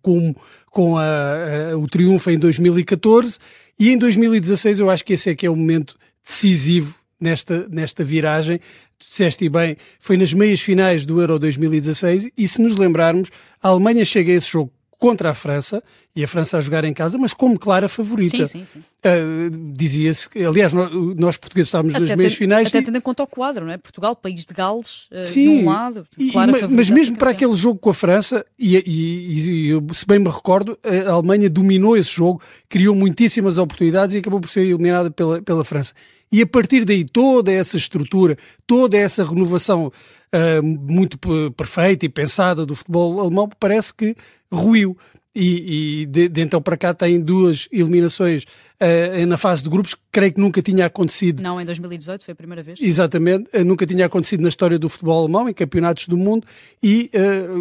com 0.69 0.97
a, 0.97 1.71
a- 1.73 1.77
o 1.77 1.87
triunfo 1.87 2.29
em 2.29 2.37
2014 2.37 3.39
e 3.79 3.89
em 3.89 3.97
2016 3.97 4.79
eu 4.79 4.89
acho 4.89 5.03
que 5.03 5.13
esse 5.13 5.29
é 5.31 5.35
que 5.35 5.45
é 5.45 5.49
o 5.49 5.55
momento 5.55 5.97
decisivo 6.23 6.93
nesta, 7.19 7.67
nesta 7.69 8.03
viragem. 8.03 8.59
Tu 8.99 9.05
disseste 9.07 9.47
bem, 9.49 9.77
foi 9.99 10.15
nas 10.17 10.31
meias 10.33 10.59
finais 10.61 11.05
do 11.05 11.19
Euro 11.21 11.39
2016 11.39 12.29
e 12.37 12.47
se 12.47 12.61
nos 12.61 12.75
lembrarmos, 12.75 13.29
a 13.63 13.69
Alemanha 13.69 14.03
chega 14.05 14.31
a 14.31 14.35
esse 14.35 14.51
jogo 14.51 14.71
contra 14.99 15.29
a 15.29 15.33
França, 15.33 15.81
e 16.13 16.23
a 16.23 16.27
França 16.27 16.57
a 16.57 16.61
jogar 16.61 16.83
em 16.83 16.93
casa, 16.93 17.17
mas 17.17 17.33
como 17.33 17.57
clara 17.57 17.87
favorita. 17.87 18.45
Sim, 18.45 18.65
sim, 18.65 18.65
sim. 18.65 18.79
Uh, 18.79 19.49
Dizia-se 19.73 20.29
que, 20.29 20.43
aliás, 20.43 20.73
nós, 20.73 20.91
nós 21.15 21.37
portugueses 21.37 21.69
estávamos 21.69 21.93
nas 21.93 22.13
meias 22.15 22.33
finais. 22.33 22.67
até 22.67 22.79
e- 22.79 22.83
tendo 22.83 22.97
em 22.97 23.01
conta 23.01 23.23
o 23.23 23.27
quadro, 23.27 23.65
não 23.65 23.71
é? 23.71 23.77
Portugal, 23.77 24.13
país 24.13 24.45
de 24.45 24.53
Gales, 24.53 25.07
uh, 25.11 25.23
Sim, 25.23 25.43
de 25.43 25.49
um 25.63 25.69
lado, 25.69 26.05
e- 26.17 26.31
favorita 26.33 26.67
mas 26.67 26.89
mesmo 26.89 27.15
para 27.17 27.29
aquele 27.31 27.53
jogo 27.55 27.79
com 27.79 27.89
a 27.89 27.93
França, 27.93 28.45
e, 28.59 28.75
e- 28.75 29.39
e 29.39 29.69
eu, 29.69 29.81
se 29.93 30.05
bem 30.05 30.19
me 30.19 30.29
recordo, 30.29 30.77
a 30.83 31.11
Alemanha 31.11 31.49
dominou 31.49 31.95
esse 31.95 32.11
jogo, 32.11 32.41
criou 32.67 32.93
muitíssimas 32.93 33.57
oportunidades 33.57 34.13
e 34.13 34.17
acabou 34.17 34.41
por 34.41 34.49
ser 34.49 34.61
eliminada 34.65 35.09
pela, 35.09 35.41
pela 35.41 35.63
França. 35.63 35.93
E 36.31 36.41
a 36.41 36.45
partir 36.45 36.83
daí, 36.85 37.05
toda 37.05 37.51
essa 37.51 37.77
estrutura, 37.77 38.37
toda 38.67 38.95
essa 38.97 39.23
renovação 39.23 39.91
ah, 40.31 40.61
muito 40.61 41.17
perfeita 41.51 42.05
e 42.05 42.09
pensada 42.09 42.65
do 42.65 42.75
futebol 42.75 43.19
alemão, 43.19 43.49
parece 43.59 43.93
que 43.93 44.15
ruiu. 44.51 44.97
E, 45.35 46.01
e 46.01 46.05
de, 46.07 46.27
de 46.27 46.41
então 46.41 46.59
para 46.59 46.75
cá 46.75 46.91
tem 46.91 47.21
duas 47.21 47.67
eliminações 47.71 48.45
ah, 48.79 49.25
na 49.27 49.37
fase 49.37 49.63
de 49.63 49.69
grupos 49.69 49.93
que 49.93 50.01
creio 50.11 50.33
que 50.33 50.39
nunca 50.41 50.59
tinha 50.59 50.87
acontecido 50.87 51.41
Não, 51.43 51.61
em 51.61 51.65
2018 51.65 52.25
foi 52.25 52.31
a 52.31 52.35
primeira 52.35 52.63
vez. 52.63 52.79
Exatamente, 52.81 53.47
eh, 53.53 53.63
nunca 53.63 53.85
tinha 53.85 54.07
acontecido 54.07 54.41
na 54.41 54.49
história 54.49 54.79
do 54.79 54.89
futebol 54.89 55.19
alemão, 55.19 55.47
em 55.47 55.53
campeonatos 55.53 56.07
do 56.07 56.17
mundo, 56.17 56.47
e 56.81 57.11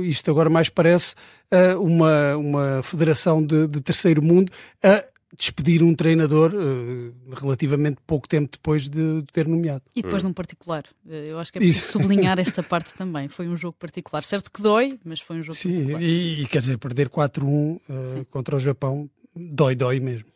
isto 0.04 0.30
agora 0.30 0.48
mais 0.48 0.68
parece 0.70 1.14
uma, 1.78 2.36
uma 2.36 2.82
federação 2.82 3.44
de, 3.44 3.66
de 3.68 3.80
terceiro 3.80 4.22
mundo 4.22 4.50
a 4.82 5.04
despedir 5.38 5.82
um 5.84 5.94
treinador 5.94 6.52
eh, 6.52 7.12
relativamente 7.40 7.98
pouco 8.04 8.28
tempo 8.28 8.50
depois 8.52 8.88
de, 8.88 9.22
de 9.22 9.26
ter 9.32 9.46
nomeado. 9.46 9.82
E 9.94 10.02
depois 10.02 10.22
num 10.22 10.32
particular. 10.32 10.82
Eh, 11.08 11.28
Eu 11.30 11.38
acho 11.38 11.52
que 11.52 11.58
é 11.58 11.60
preciso 11.60 11.78
Isso. 11.80 11.92
sublinhar 11.92 12.38
esta 12.40 12.62
parte 12.62 12.92
também. 12.94 13.28
Foi 13.28 13.46
um 13.46 13.56
jogo 13.56 13.76
particular. 13.78 14.22
Certo 14.24 14.50
que 14.50 14.60
dói, 14.60 14.98
mas 15.04 15.20
foi 15.20 15.36
um 15.38 15.42
jogo 15.42 15.54
Sim, 15.54 15.70
particular. 15.76 16.02
e, 16.02 16.42
e 16.42 16.46
quer 16.48 16.58
dizer, 16.58 16.76
perder 16.78 17.08
4-1 17.08 17.80
eh, 17.88 18.06
Sim. 18.06 18.24
contra 18.24 18.56
o 18.56 18.58
Japão 18.58 19.08
dói, 19.34 19.76
dói 19.76 20.00
mesmo. 20.00 20.26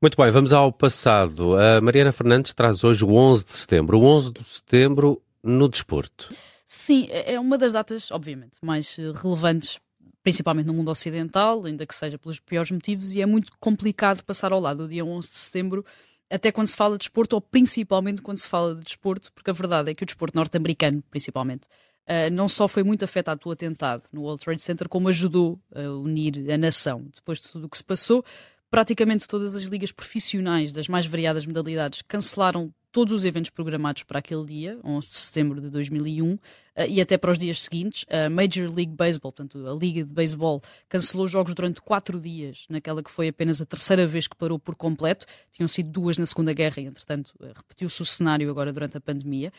Muito 0.00 0.16
bem, 0.16 0.30
vamos 0.30 0.50
ao 0.50 0.72
passado. 0.72 1.54
A 1.58 1.78
Mariana 1.82 2.10
Fernandes 2.10 2.54
traz 2.54 2.82
hoje 2.82 3.04
o 3.04 3.12
11 3.12 3.44
de 3.44 3.52
setembro. 3.52 3.98
O 3.98 4.04
11 4.04 4.32
de 4.32 4.44
setembro 4.44 5.20
no 5.44 5.68
desporto. 5.68 6.28
Sim, 6.66 7.08
é 7.10 7.34
é 7.34 7.40
uma 7.40 7.58
das 7.58 7.72
datas, 7.74 8.10
obviamente, 8.10 8.52
mais 8.62 8.96
eh, 8.98 9.12
relevantes, 9.14 9.78
principalmente 10.22 10.66
no 10.66 10.74
mundo 10.74 10.90
ocidental, 10.90 11.64
ainda 11.64 11.86
que 11.86 11.94
seja 11.94 12.18
pelos 12.18 12.38
piores 12.40 12.70
motivos, 12.70 13.14
e 13.14 13.22
é 13.22 13.26
muito 13.26 13.52
complicado 13.58 14.22
passar 14.24 14.52
ao 14.52 14.60
lado 14.60 14.84
do 14.84 14.88
dia 14.88 15.04
11 15.04 15.30
de 15.30 15.36
setembro, 15.36 15.84
até 16.30 16.52
quando 16.52 16.68
se 16.68 16.76
fala 16.76 16.96
de 16.96 17.00
desporto, 17.00 17.34
ou 17.34 17.40
principalmente 17.40 18.22
quando 18.22 18.38
se 18.38 18.48
fala 18.48 18.74
de 18.74 18.82
desporto, 18.82 19.32
porque 19.32 19.50
a 19.50 19.54
verdade 19.54 19.90
é 19.90 19.94
que 19.94 20.02
o 20.02 20.06
desporto 20.06 20.36
norte-americano, 20.36 21.02
principalmente, 21.10 21.66
eh, 22.06 22.30
não 22.30 22.48
só 22.48 22.68
foi 22.68 22.82
muito 22.82 23.04
afetado 23.04 23.40
pelo 23.40 23.52
atentado 23.52 24.04
no 24.12 24.22
World 24.22 24.44
Trade 24.44 24.62
Center, 24.62 24.88
como 24.88 25.08
ajudou 25.08 25.60
a 25.74 25.80
unir 25.80 26.50
a 26.50 26.58
nação. 26.58 27.06
Depois 27.14 27.40
de 27.40 27.48
tudo 27.48 27.66
o 27.66 27.68
que 27.68 27.78
se 27.78 27.84
passou, 27.84 28.24
praticamente 28.70 29.26
todas 29.26 29.54
as 29.54 29.64
ligas 29.64 29.90
profissionais 29.90 30.72
das 30.72 30.86
mais 30.86 31.06
variadas 31.06 31.44
modalidades 31.44 32.02
cancelaram 32.02 32.72
todos 32.92 33.12
os 33.12 33.24
eventos 33.24 33.50
programados 33.50 34.02
para 34.02 34.18
aquele 34.18 34.44
dia, 34.44 34.78
11 34.84 35.10
de 35.10 35.16
setembro 35.16 35.60
de 35.60 35.70
2001, 35.70 36.38
eh, 36.74 36.88
e 36.88 37.00
até 37.00 37.16
para 37.16 37.30
os 37.30 37.38
dias 37.38 37.62
seguintes. 37.62 38.04
A 38.08 38.28
Major 38.28 38.72
League 38.74 38.92
Baseball, 38.92 39.32
portanto, 39.32 39.66
a 39.66 39.72
Liga 39.72 40.04
de 40.04 40.12
Beisebol, 40.12 40.62
cancelou 40.88 41.28
jogos 41.28 41.54
durante 41.54 41.80
quatro 41.80 42.20
dias, 42.20 42.64
naquela 42.68 43.02
que 43.02 43.10
foi 43.10 43.28
apenas 43.28 43.60
a 43.62 43.66
terceira 43.66 44.06
vez 44.06 44.26
que 44.26 44.36
parou 44.36 44.58
por 44.58 44.74
completo. 44.74 45.26
Tinham 45.52 45.68
sido 45.68 45.90
duas 45.90 46.18
na 46.18 46.26
Segunda 46.26 46.52
Guerra 46.52 46.80
e, 46.80 46.86
entretanto, 46.86 47.32
eh, 47.40 47.52
repetiu-se 47.54 48.02
o 48.02 48.04
cenário 48.04 48.50
agora 48.50 48.72
durante 48.72 48.96
a 48.96 49.00
pandemia. 49.00 49.52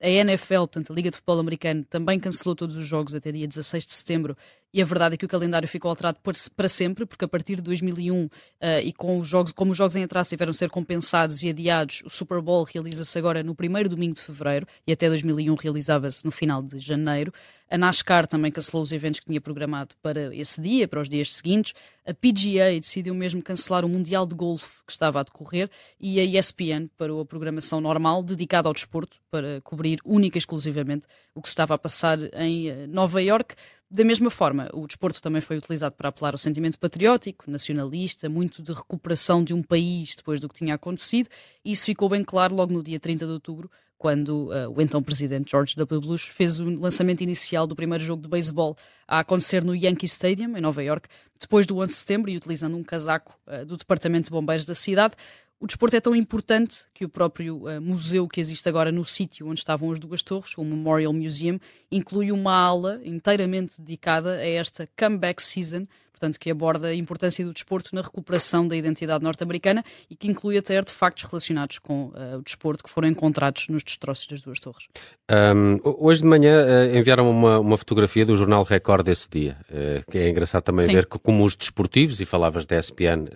A 0.00 0.08
NFL, 0.08 0.58
portanto, 0.58 0.92
a 0.92 0.96
Liga 0.96 1.10
de 1.10 1.16
Futebol 1.16 1.40
Americano, 1.40 1.84
também 1.84 2.20
cancelou 2.20 2.54
todos 2.54 2.76
os 2.76 2.86
jogos 2.86 3.14
até 3.14 3.32
dia 3.32 3.48
16 3.48 3.84
de 3.84 3.92
setembro 3.92 4.36
e 4.72 4.82
a 4.82 4.84
verdade 4.84 5.14
é 5.14 5.18
que 5.18 5.24
o 5.24 5.28
calendário 5.28 5.68
ficou 5.68 5.88
alterado 5.88 6.18
para 6.54 6.68
sempre, 6.68 7.06
porque 7.06 7.24
a 7.24 7.28
partir 7.28 7.56
de 7.56 7.62
2001 7.62 8.28
eh, 8.60 8.82
e 8.82 8.92
com 8.92 9.18
os 9.18 9.26
jogos, 9.26 9.52
como 9.52 9.72
os 9.72 9.78
jogos 9.78 9.96
em 9.96 10.04
atraso 10.04 10.28
tiveram 10.28 10.52
de 10.52 10.58
ser 10.58 10.68
compensados 10.68 11.42
e 11.42 11.48
adiados, 11.48 12.02
o 12.04 12.10
Super 12.10 12.40
Bowl 12.40 12.64
realiza-se 12.64 13.18
agora 13.18 13.42
no 13.42 13.54
primeiro 13.54 13.88
domingo 13.88 14.14
de 14.14 14.20
fevereiro 14.20 14.66
e 14.86 14.92
até 14.92 15.08
2001 15.08 15.54
realizava-se 15.54 16.24
no 16.24 16.30
final 16.30 16.62
de 16.62 16.78
janeiro. 16.80 17.32
A 17.70 17.76
NASCAR 17.76 18.26
também 18.26 18.50
cancelou 18.50 18.82
os 18.82 18.92
eventos 18.92 19.20
que 19.20 19.26
tinha 19.26 19.40
programado 19.40 19.94
para 20.02 20.34
esse 20.34 20.60
dia, 20.60 20.88
para 20.88 21.00
os 21.02 21.08
dias 21.08 21.34
seguintes. 21.34 21.74
A 22.06 22.14
PGA 22.14 22.80
decidiu 22.80 23.14
mesmo 23.14 23.42
cancelar 23.42 23.84
o 23.84 23.88
Mundial 23.88 24.24
de 24.24 24.34
Golfe 24.34 24.82
que 24.86 24.92
estava 24.92 25.20
a 25.20 25.22
decorrer 25.22 25.70
e 26.00 26.18
a 26.18 26.24
ESPN 26.24 26.88
parou 26.96 27.20
a 27.20 27.26
programação 27.26 27.78
normal 27.78 28.22
dedicada 28.22 28.68
ao 28.68 28.72
desporto 28.72 29.18
para 29.30 29.60
cobrir 29.60 29.98
única 30.02 30.38
e 30.38 30.40
exclusivamente 30.40 31.06
o 31.34 31.42
que 31.42 31.48
estava 31.48 31.74
a 31.74 31.78
passar 31.78 32.18
em 32.34 32.70
eh, 32.70 32.86
Nova 32.86 33.22
York. 33.22 33.54
Da 33.90 34.04
mesma 34.04 34.28
forma, 34.28 34.68
o 34.74 34.86
desporto 34.86 35.22
também 35.22 35.40
foi 35.40 35.56
utilizado 35.56 35.94
para 35.94 36.10
apelar 36.10 36.34
ao 36.34 36.38
sentimento 36.38 36.78
patriótico, 36.78 37.50
nacionalista, 37.50 38.28
muito 38.28 38.62
de 38.62 38.70
recuperação 38.70 39.42
de 39.42 39.54
um 39.54 39.62
país 39.62 40.14
depois 40.14 40.38
do 40.40 40.48
que 40.48 40.56
tinha 40.56 40.74
acontecido, 40.74 41.28
e 41.64 41.72
isso 41.72 41.86
ficou 41.86 42.06
bem 42.06 42.22
claro 42.22 42.54
logo 42.54 42.70
no 42.70 42.82
dia 42.82 43.00
30 43.00 43.24
de 43.24 43.32
outubro, 43.32 43.70
quando 43.96 44.50
uh, 44.50 44.70
o 44.76 44.80
então 44.82 45.02
presidente 45.02 45.50
George 45.50 45.74
W. 45.74 46.00
Bush 46.02 46.26
fez 46.26 46.60
o 46.60 46.70
lançamento 46.78 47.22
inicial 47.22 47.66
do 47.66 47.74
primeiro 47.74 48.04
jogo 48.04 48.22
de 48.22 48.28
beisebol 48.28 48.76
a 49.06 49.20
acontecer 49.20 49.64
no 49.64 49.74
Yankee 49.74 50.06
Stadium, 50.06 50.56
em 50.56 50.60
Nova 50.60 50.84
York, 50.84 51.08
depois 51.40 51.66
do 51.66 51.78
11 51.78 51.88
de 51.88 51.94
setembro 51.94 52.30
e 52.30 52.36
utilizando 52.36 52.76
um 52.76 52.84
casaco 52.84 53.36
uh, 53.46 53.64
do 53.64 53.76
Departamento 53.78 54.26
de 54.26 54.30
Bombeiros 54.30 54.66
da 54.66 54.74
cidade. 54.74 55.14
O 55.60 55.66
desporto 55.66 55.96
é 55.96 56.00
tão 56.00 56.14
importante 56.14 56.86
que 56.94 57.04
o 57.04 57.08
próprio 57.08 57.66
uh, 57.66 57.80
museu 57.80 58.28
que 58.28 58.40
existe 58.40 58.68
agora 58.68 58.92
no 58.92 59.04
sítio 59.04 59.48
onde 59.48 59.58
estavam 59.58 59.90
as 59.90 59.98
duas 59.98 60.22
torres, 60.22 60.56
o 60.56 60.62
Memorial 60.62 61.12
Museum, 61.12 61.58
inclui 61.90 62.30
uma 62.30 62.54
ala 62.54 63.00
inteiramente 63.04 63.80
dedicada 63.80 64.34
a 64.36 64.46
esta 64.46 64.88
comeback 64.96 65.42
season, 65.42 65.84
portanto, 66.18 66.38
que 66.38 66.50
aborda 66.50 66.88
a 66.88 66.94
importância 66.94 67.44
do 67.44 67.52
desporto 67.52 67.94
na 67.94 68.02
recuperação 68.02 68.66
da 68.66 68.76
identidade 68.76 69.22
norte-americana 69.22 69.84
e 70.10 70.16
que 70.16 70.28
inclui 70.28 70.58
até 70.58 70.76
artefactos 70.76 71.22
relacionados 71.24 71.78
com 71.78 72.06
uh, 72.06 72.38
o 72.38 72.42
desporto 72.42 72.82
que 72.82 72.90
foram 72.90 73.08
encontrados 73.08 73.68
nos 73.68 73.84
destroços 73.84 74.26
das 74.26 74.40
duas 74.40 74.58
torres. 74.58 74.86
Um, 75.30 75.78
hoje 75.84 76.22
de 76.22 76.26
manhã 76.26 76.64
uh, 76.64 76.96
enviaram 76.96 77.30
uma, 77.30 77.60
uma 77.60 77.76
fotografia 77.76 78.26
do 78.26 78.36
jornal 78.36 78.64
Record 78.64 79.06
desse 79.06 79.28
dia, 79.30 79.56
uh, 79.70 80.10
que 80.10 80.18
é 80.18 80.28
engraçado 80.28 80.64
também 80.64 80.86
Sim. 80.86 80.92
ver 80.92 81.06
que, 81.06 81.18
como 81.18 81.44
os 81.44 81.56
desportivos, 81.56 82.20
e 82.20 82.24
falavas 82.24 82.66
da 82.66 82.78
ESPN, 82.78 83.28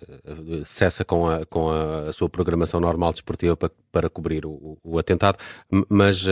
cessa 0.64 1.04
com, 1.04 1.28
a, 1.28 1.46
com 1.46 1.70
a, 1.70 2.08
a, 2.08 2.12
sua 2.12 2.28
programação 2.28 2.80
normal 2.80 3.12
desportiva 3.12 3.56
para, 3.56 3.70
para 3.92 4.10
cobrir 4.10 4.44
o, 4.44 4.76
o 4.82 4.98
atentado, 4.98 5.38
mas 5.88 6.24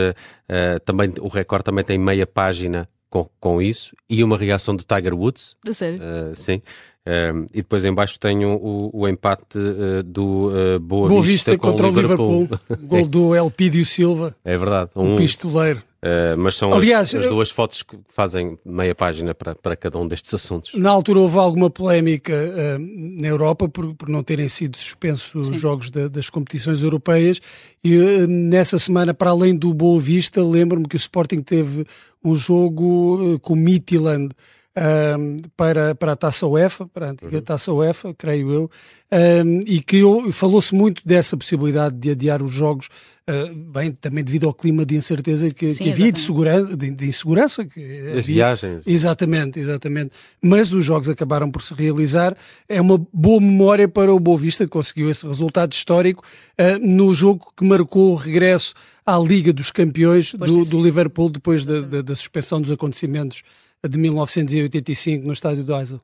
também 0.85 1.13
o 1.19 1.27
Record 1.27 1.63
também 1.63 1.83
tem 1.83 1.97
meia 1.97 2.27
página 2.27 2.89
com, 3.11 3.29
com 3.39 3.61
isso 3.61 3.95
e 4.09 4.23
uma 4.23 4.37
reação 4.37 4.75
de 4.75 4.85
Tiger 4.85 5.13
Woods. 5.13 5.55
De 5.63 5.73
sério? 5.73 5.99
Uh, 5.99 6.35
sim. 6.35 6.61
Uh, 7.05 7.45
e 7.53 7.57
depois 7.57 7.83
em 7.83 7.93
baixo 7.93 8.17
tenho 8.19 8.53
o, 8.55 8.89
o 8.93 9.07
empate 9.07 9.57
uh, 9.57 10.01
do 10.01 10.47
uh, 10.47 10.79
Boa, 10.79 11.09
Boa 11.09 11.21
Vista, 11.21 11.51
Vista 11.51 11.57
contra 11.57 11.87
o 11.87 11.89
Liverpool. 11.89 12.41
Liverpool. 12.43 12.77
Gol 12.87 13.07
do 13.07 13.35
Elpidio 13.35 13.85
Silva. 13.85 14.35
É 14.45 14.57
verdade. 14.57 14.91
Um, 14.95 15.13
um 15.13 15.15
pistoleiro. 15.17 15.83
Uh, 16.03 16.35
mas 16.35 16.55
são 16.55 16.73
Aliás, 16.73 17.13
as, 17.13 17.25
as, 17.25 17.29
duas 17.29 17.51
fotos 17.51 17.83
que 17.83 17.95
fazem 18.07 18.57
meia 18.65 18.95
página 18.95 19.35
para, 19.35 19.53
para 19.53 19.75
cada 19.75 19.99
um 19.99 20.07
destes 20.07 20.33
assuntos. 20.33 20.73
Na 20.73 20.89
altura 20.89 21.19
houve 21.19 21.37
alguma 21.37 21.69
polémica 21.69 22.33
uh, 22.33 23.21
na 23.21 23.27
Europa 23.27 23.69
por, 23.69 23.93
por 23.93 24.09
não 24.09 24.23
terem 24.23 24.49
sido 24.49 24.77
suspensos 24.77 25.49
os 25.49 25.61
jogos 25.61 25.91
da, 25.91 26.07
das 26.07 26.27
competições 26.27 26.81
europeias 26.81 27.39
e 27.83 27.99
uh, 27.99 28.27
nessa 28.27 28.79
semana, 28.79 29.13
para 29.13 29.29
além 29.29 29.55
do 29.55 29.71
Boa 29.75 29.99
Vista, 29.99 30.43
lembro-me 30.43 30.87
que 30.87 30.95
o 30.95 30.97
Sporting 30.97 31.43
teve 31.43 31.85
um 32.23 32.35
jogo 32.35 33.39
com 33.39 33.53
o 33.53 33.55
Midtjylland 33.55 34.33
um, 34.77 35.37
para, 35.55 35.93
para 35.95 36.13
a 36.13 36.15
Taça 36.15 36.47
UEFA, 36.47 36.87
para 36.87 37.07
a 37.07 37.09
antiga 37.11 37.37
uhum. 37.37 37.43
Taça 37.43 37.73
UEFA, 37.73 38.13
creio 38.13 38.51
eu, 38.51 38.71
um, 39.11 39.63
e 39.65 39.81
que 39.81 40.01
falou-se 40.31 40.73
muito 40.73 41.01
dessa 41.05 41.35
possibilidade 41.35 41.97
de 41.97 42.11
adiar 42.11 42.41
os 42.41 42.51
jogos, 42.53 42.87
uh, 43.29 43.53
bem, 43.53 43.91
também 43.91 44.23
devido 44.23 44.47
ao 44.47 44.53
clima 44.53 44.85
de 44.85 44.95
incerteza 44.95 45.51
que, 45.51 45.69
Sim, 45.71 45.83
que 45.83 45.91
havia, 45.91 46.11
de, 46.11 46.19
segurança, 46.19 46.77
de, 46.77 46.91
de 46.91 47.05
insegurança. 47.05 47.65
Que 47.65 48.13
As 48.15 48.25
viagens. 48.25 48.83
Exatamente, 48.85 49.59
exatamente. 49.59 50.11
Mas 50.41 50.71
os 50.71 50.85
jogos 50.85 51.09
acabaram 51.09 51.51
por 51.51 51.61
se 51.61 51.73
realizar. 51.73 52.35
É 52.69 52.79
uma 52.79 52.97
boa 53.11 53.41
memória 53.41 53.89
para 53.89 54.13
o 54.13 54.19
Boa 54.19 54.37
Vista, 54.37 54.63
que 54.63 54.71
conseguiu 54.71 55.09
esse 55.09 55.27
resultado 55.27 55.73
histórico 55.73 56.23
uh, 56.57 56.79
no 56.79 57.13
jogo 57.13 57.51
que 57.57 57.65
marcou 57.65 58.13
o 58.13 58.15
regresso 58.15 58.73
à 59.05 59.17
Liga 59.17 59.51
dos 59.51 59.71
Campeões 59.71 60.33
do, 60.33 60.63
do, 60.63 60.81
Liverpool 60.81 61.29
depois 61.29 61.65
da, 61.65 61.81
da, 61.81 62.01
da 62.01 62.15
suspensão 62.15 62.61
dos 62.61 62.71
acontecimentos 62.71 63.41
de 63.87 63.97
1985 63.97 65.25
no 65.25 65.33
estádio 65.33 65.63
do 65.63 65.75
Heysel. 65.75 66.01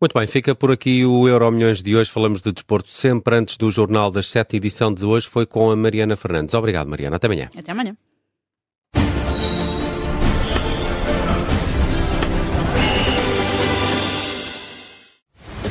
Muito 0.00 0.16
bem, 0.16 0.26
fica 0.28 0.54
por 0.54 0.70
aqui 0.70 1.04
o 1.04 1.26
Euro 1.26 1.50
Milhões 1.50 1.82
de 1.82 1.96
hoje. 1.96 2.08
Falamos 2.08 2.40
de 2.40 2.52
desporto 2.52 2.88
sempre 2.88 3.34
antes 3.34 3.56
do 3.56 3.68
Jornal 3.70 4.10
das 4.10 4.28
Sete. 4.28 4.56
edição 4.56 4.92
de 4.94 5.04
hoje 5.04 5.26
foi 5.26 5.44
com 5.44 5.70
a 5.70 5.76
Mariana 5.76 6.16
Fernandes. 6.16 6.54
Obrigado, 6.54 6.88
Mariana. 6.88 7.16
Até 7.16 7.26
amanhã. 7.26 7.50
Até 7.56 7.72
amanhã. 7.72 7.96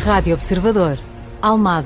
Rádio 0.03 0.33
Observador. 0.33 0.97
Almada. 1.41 1.85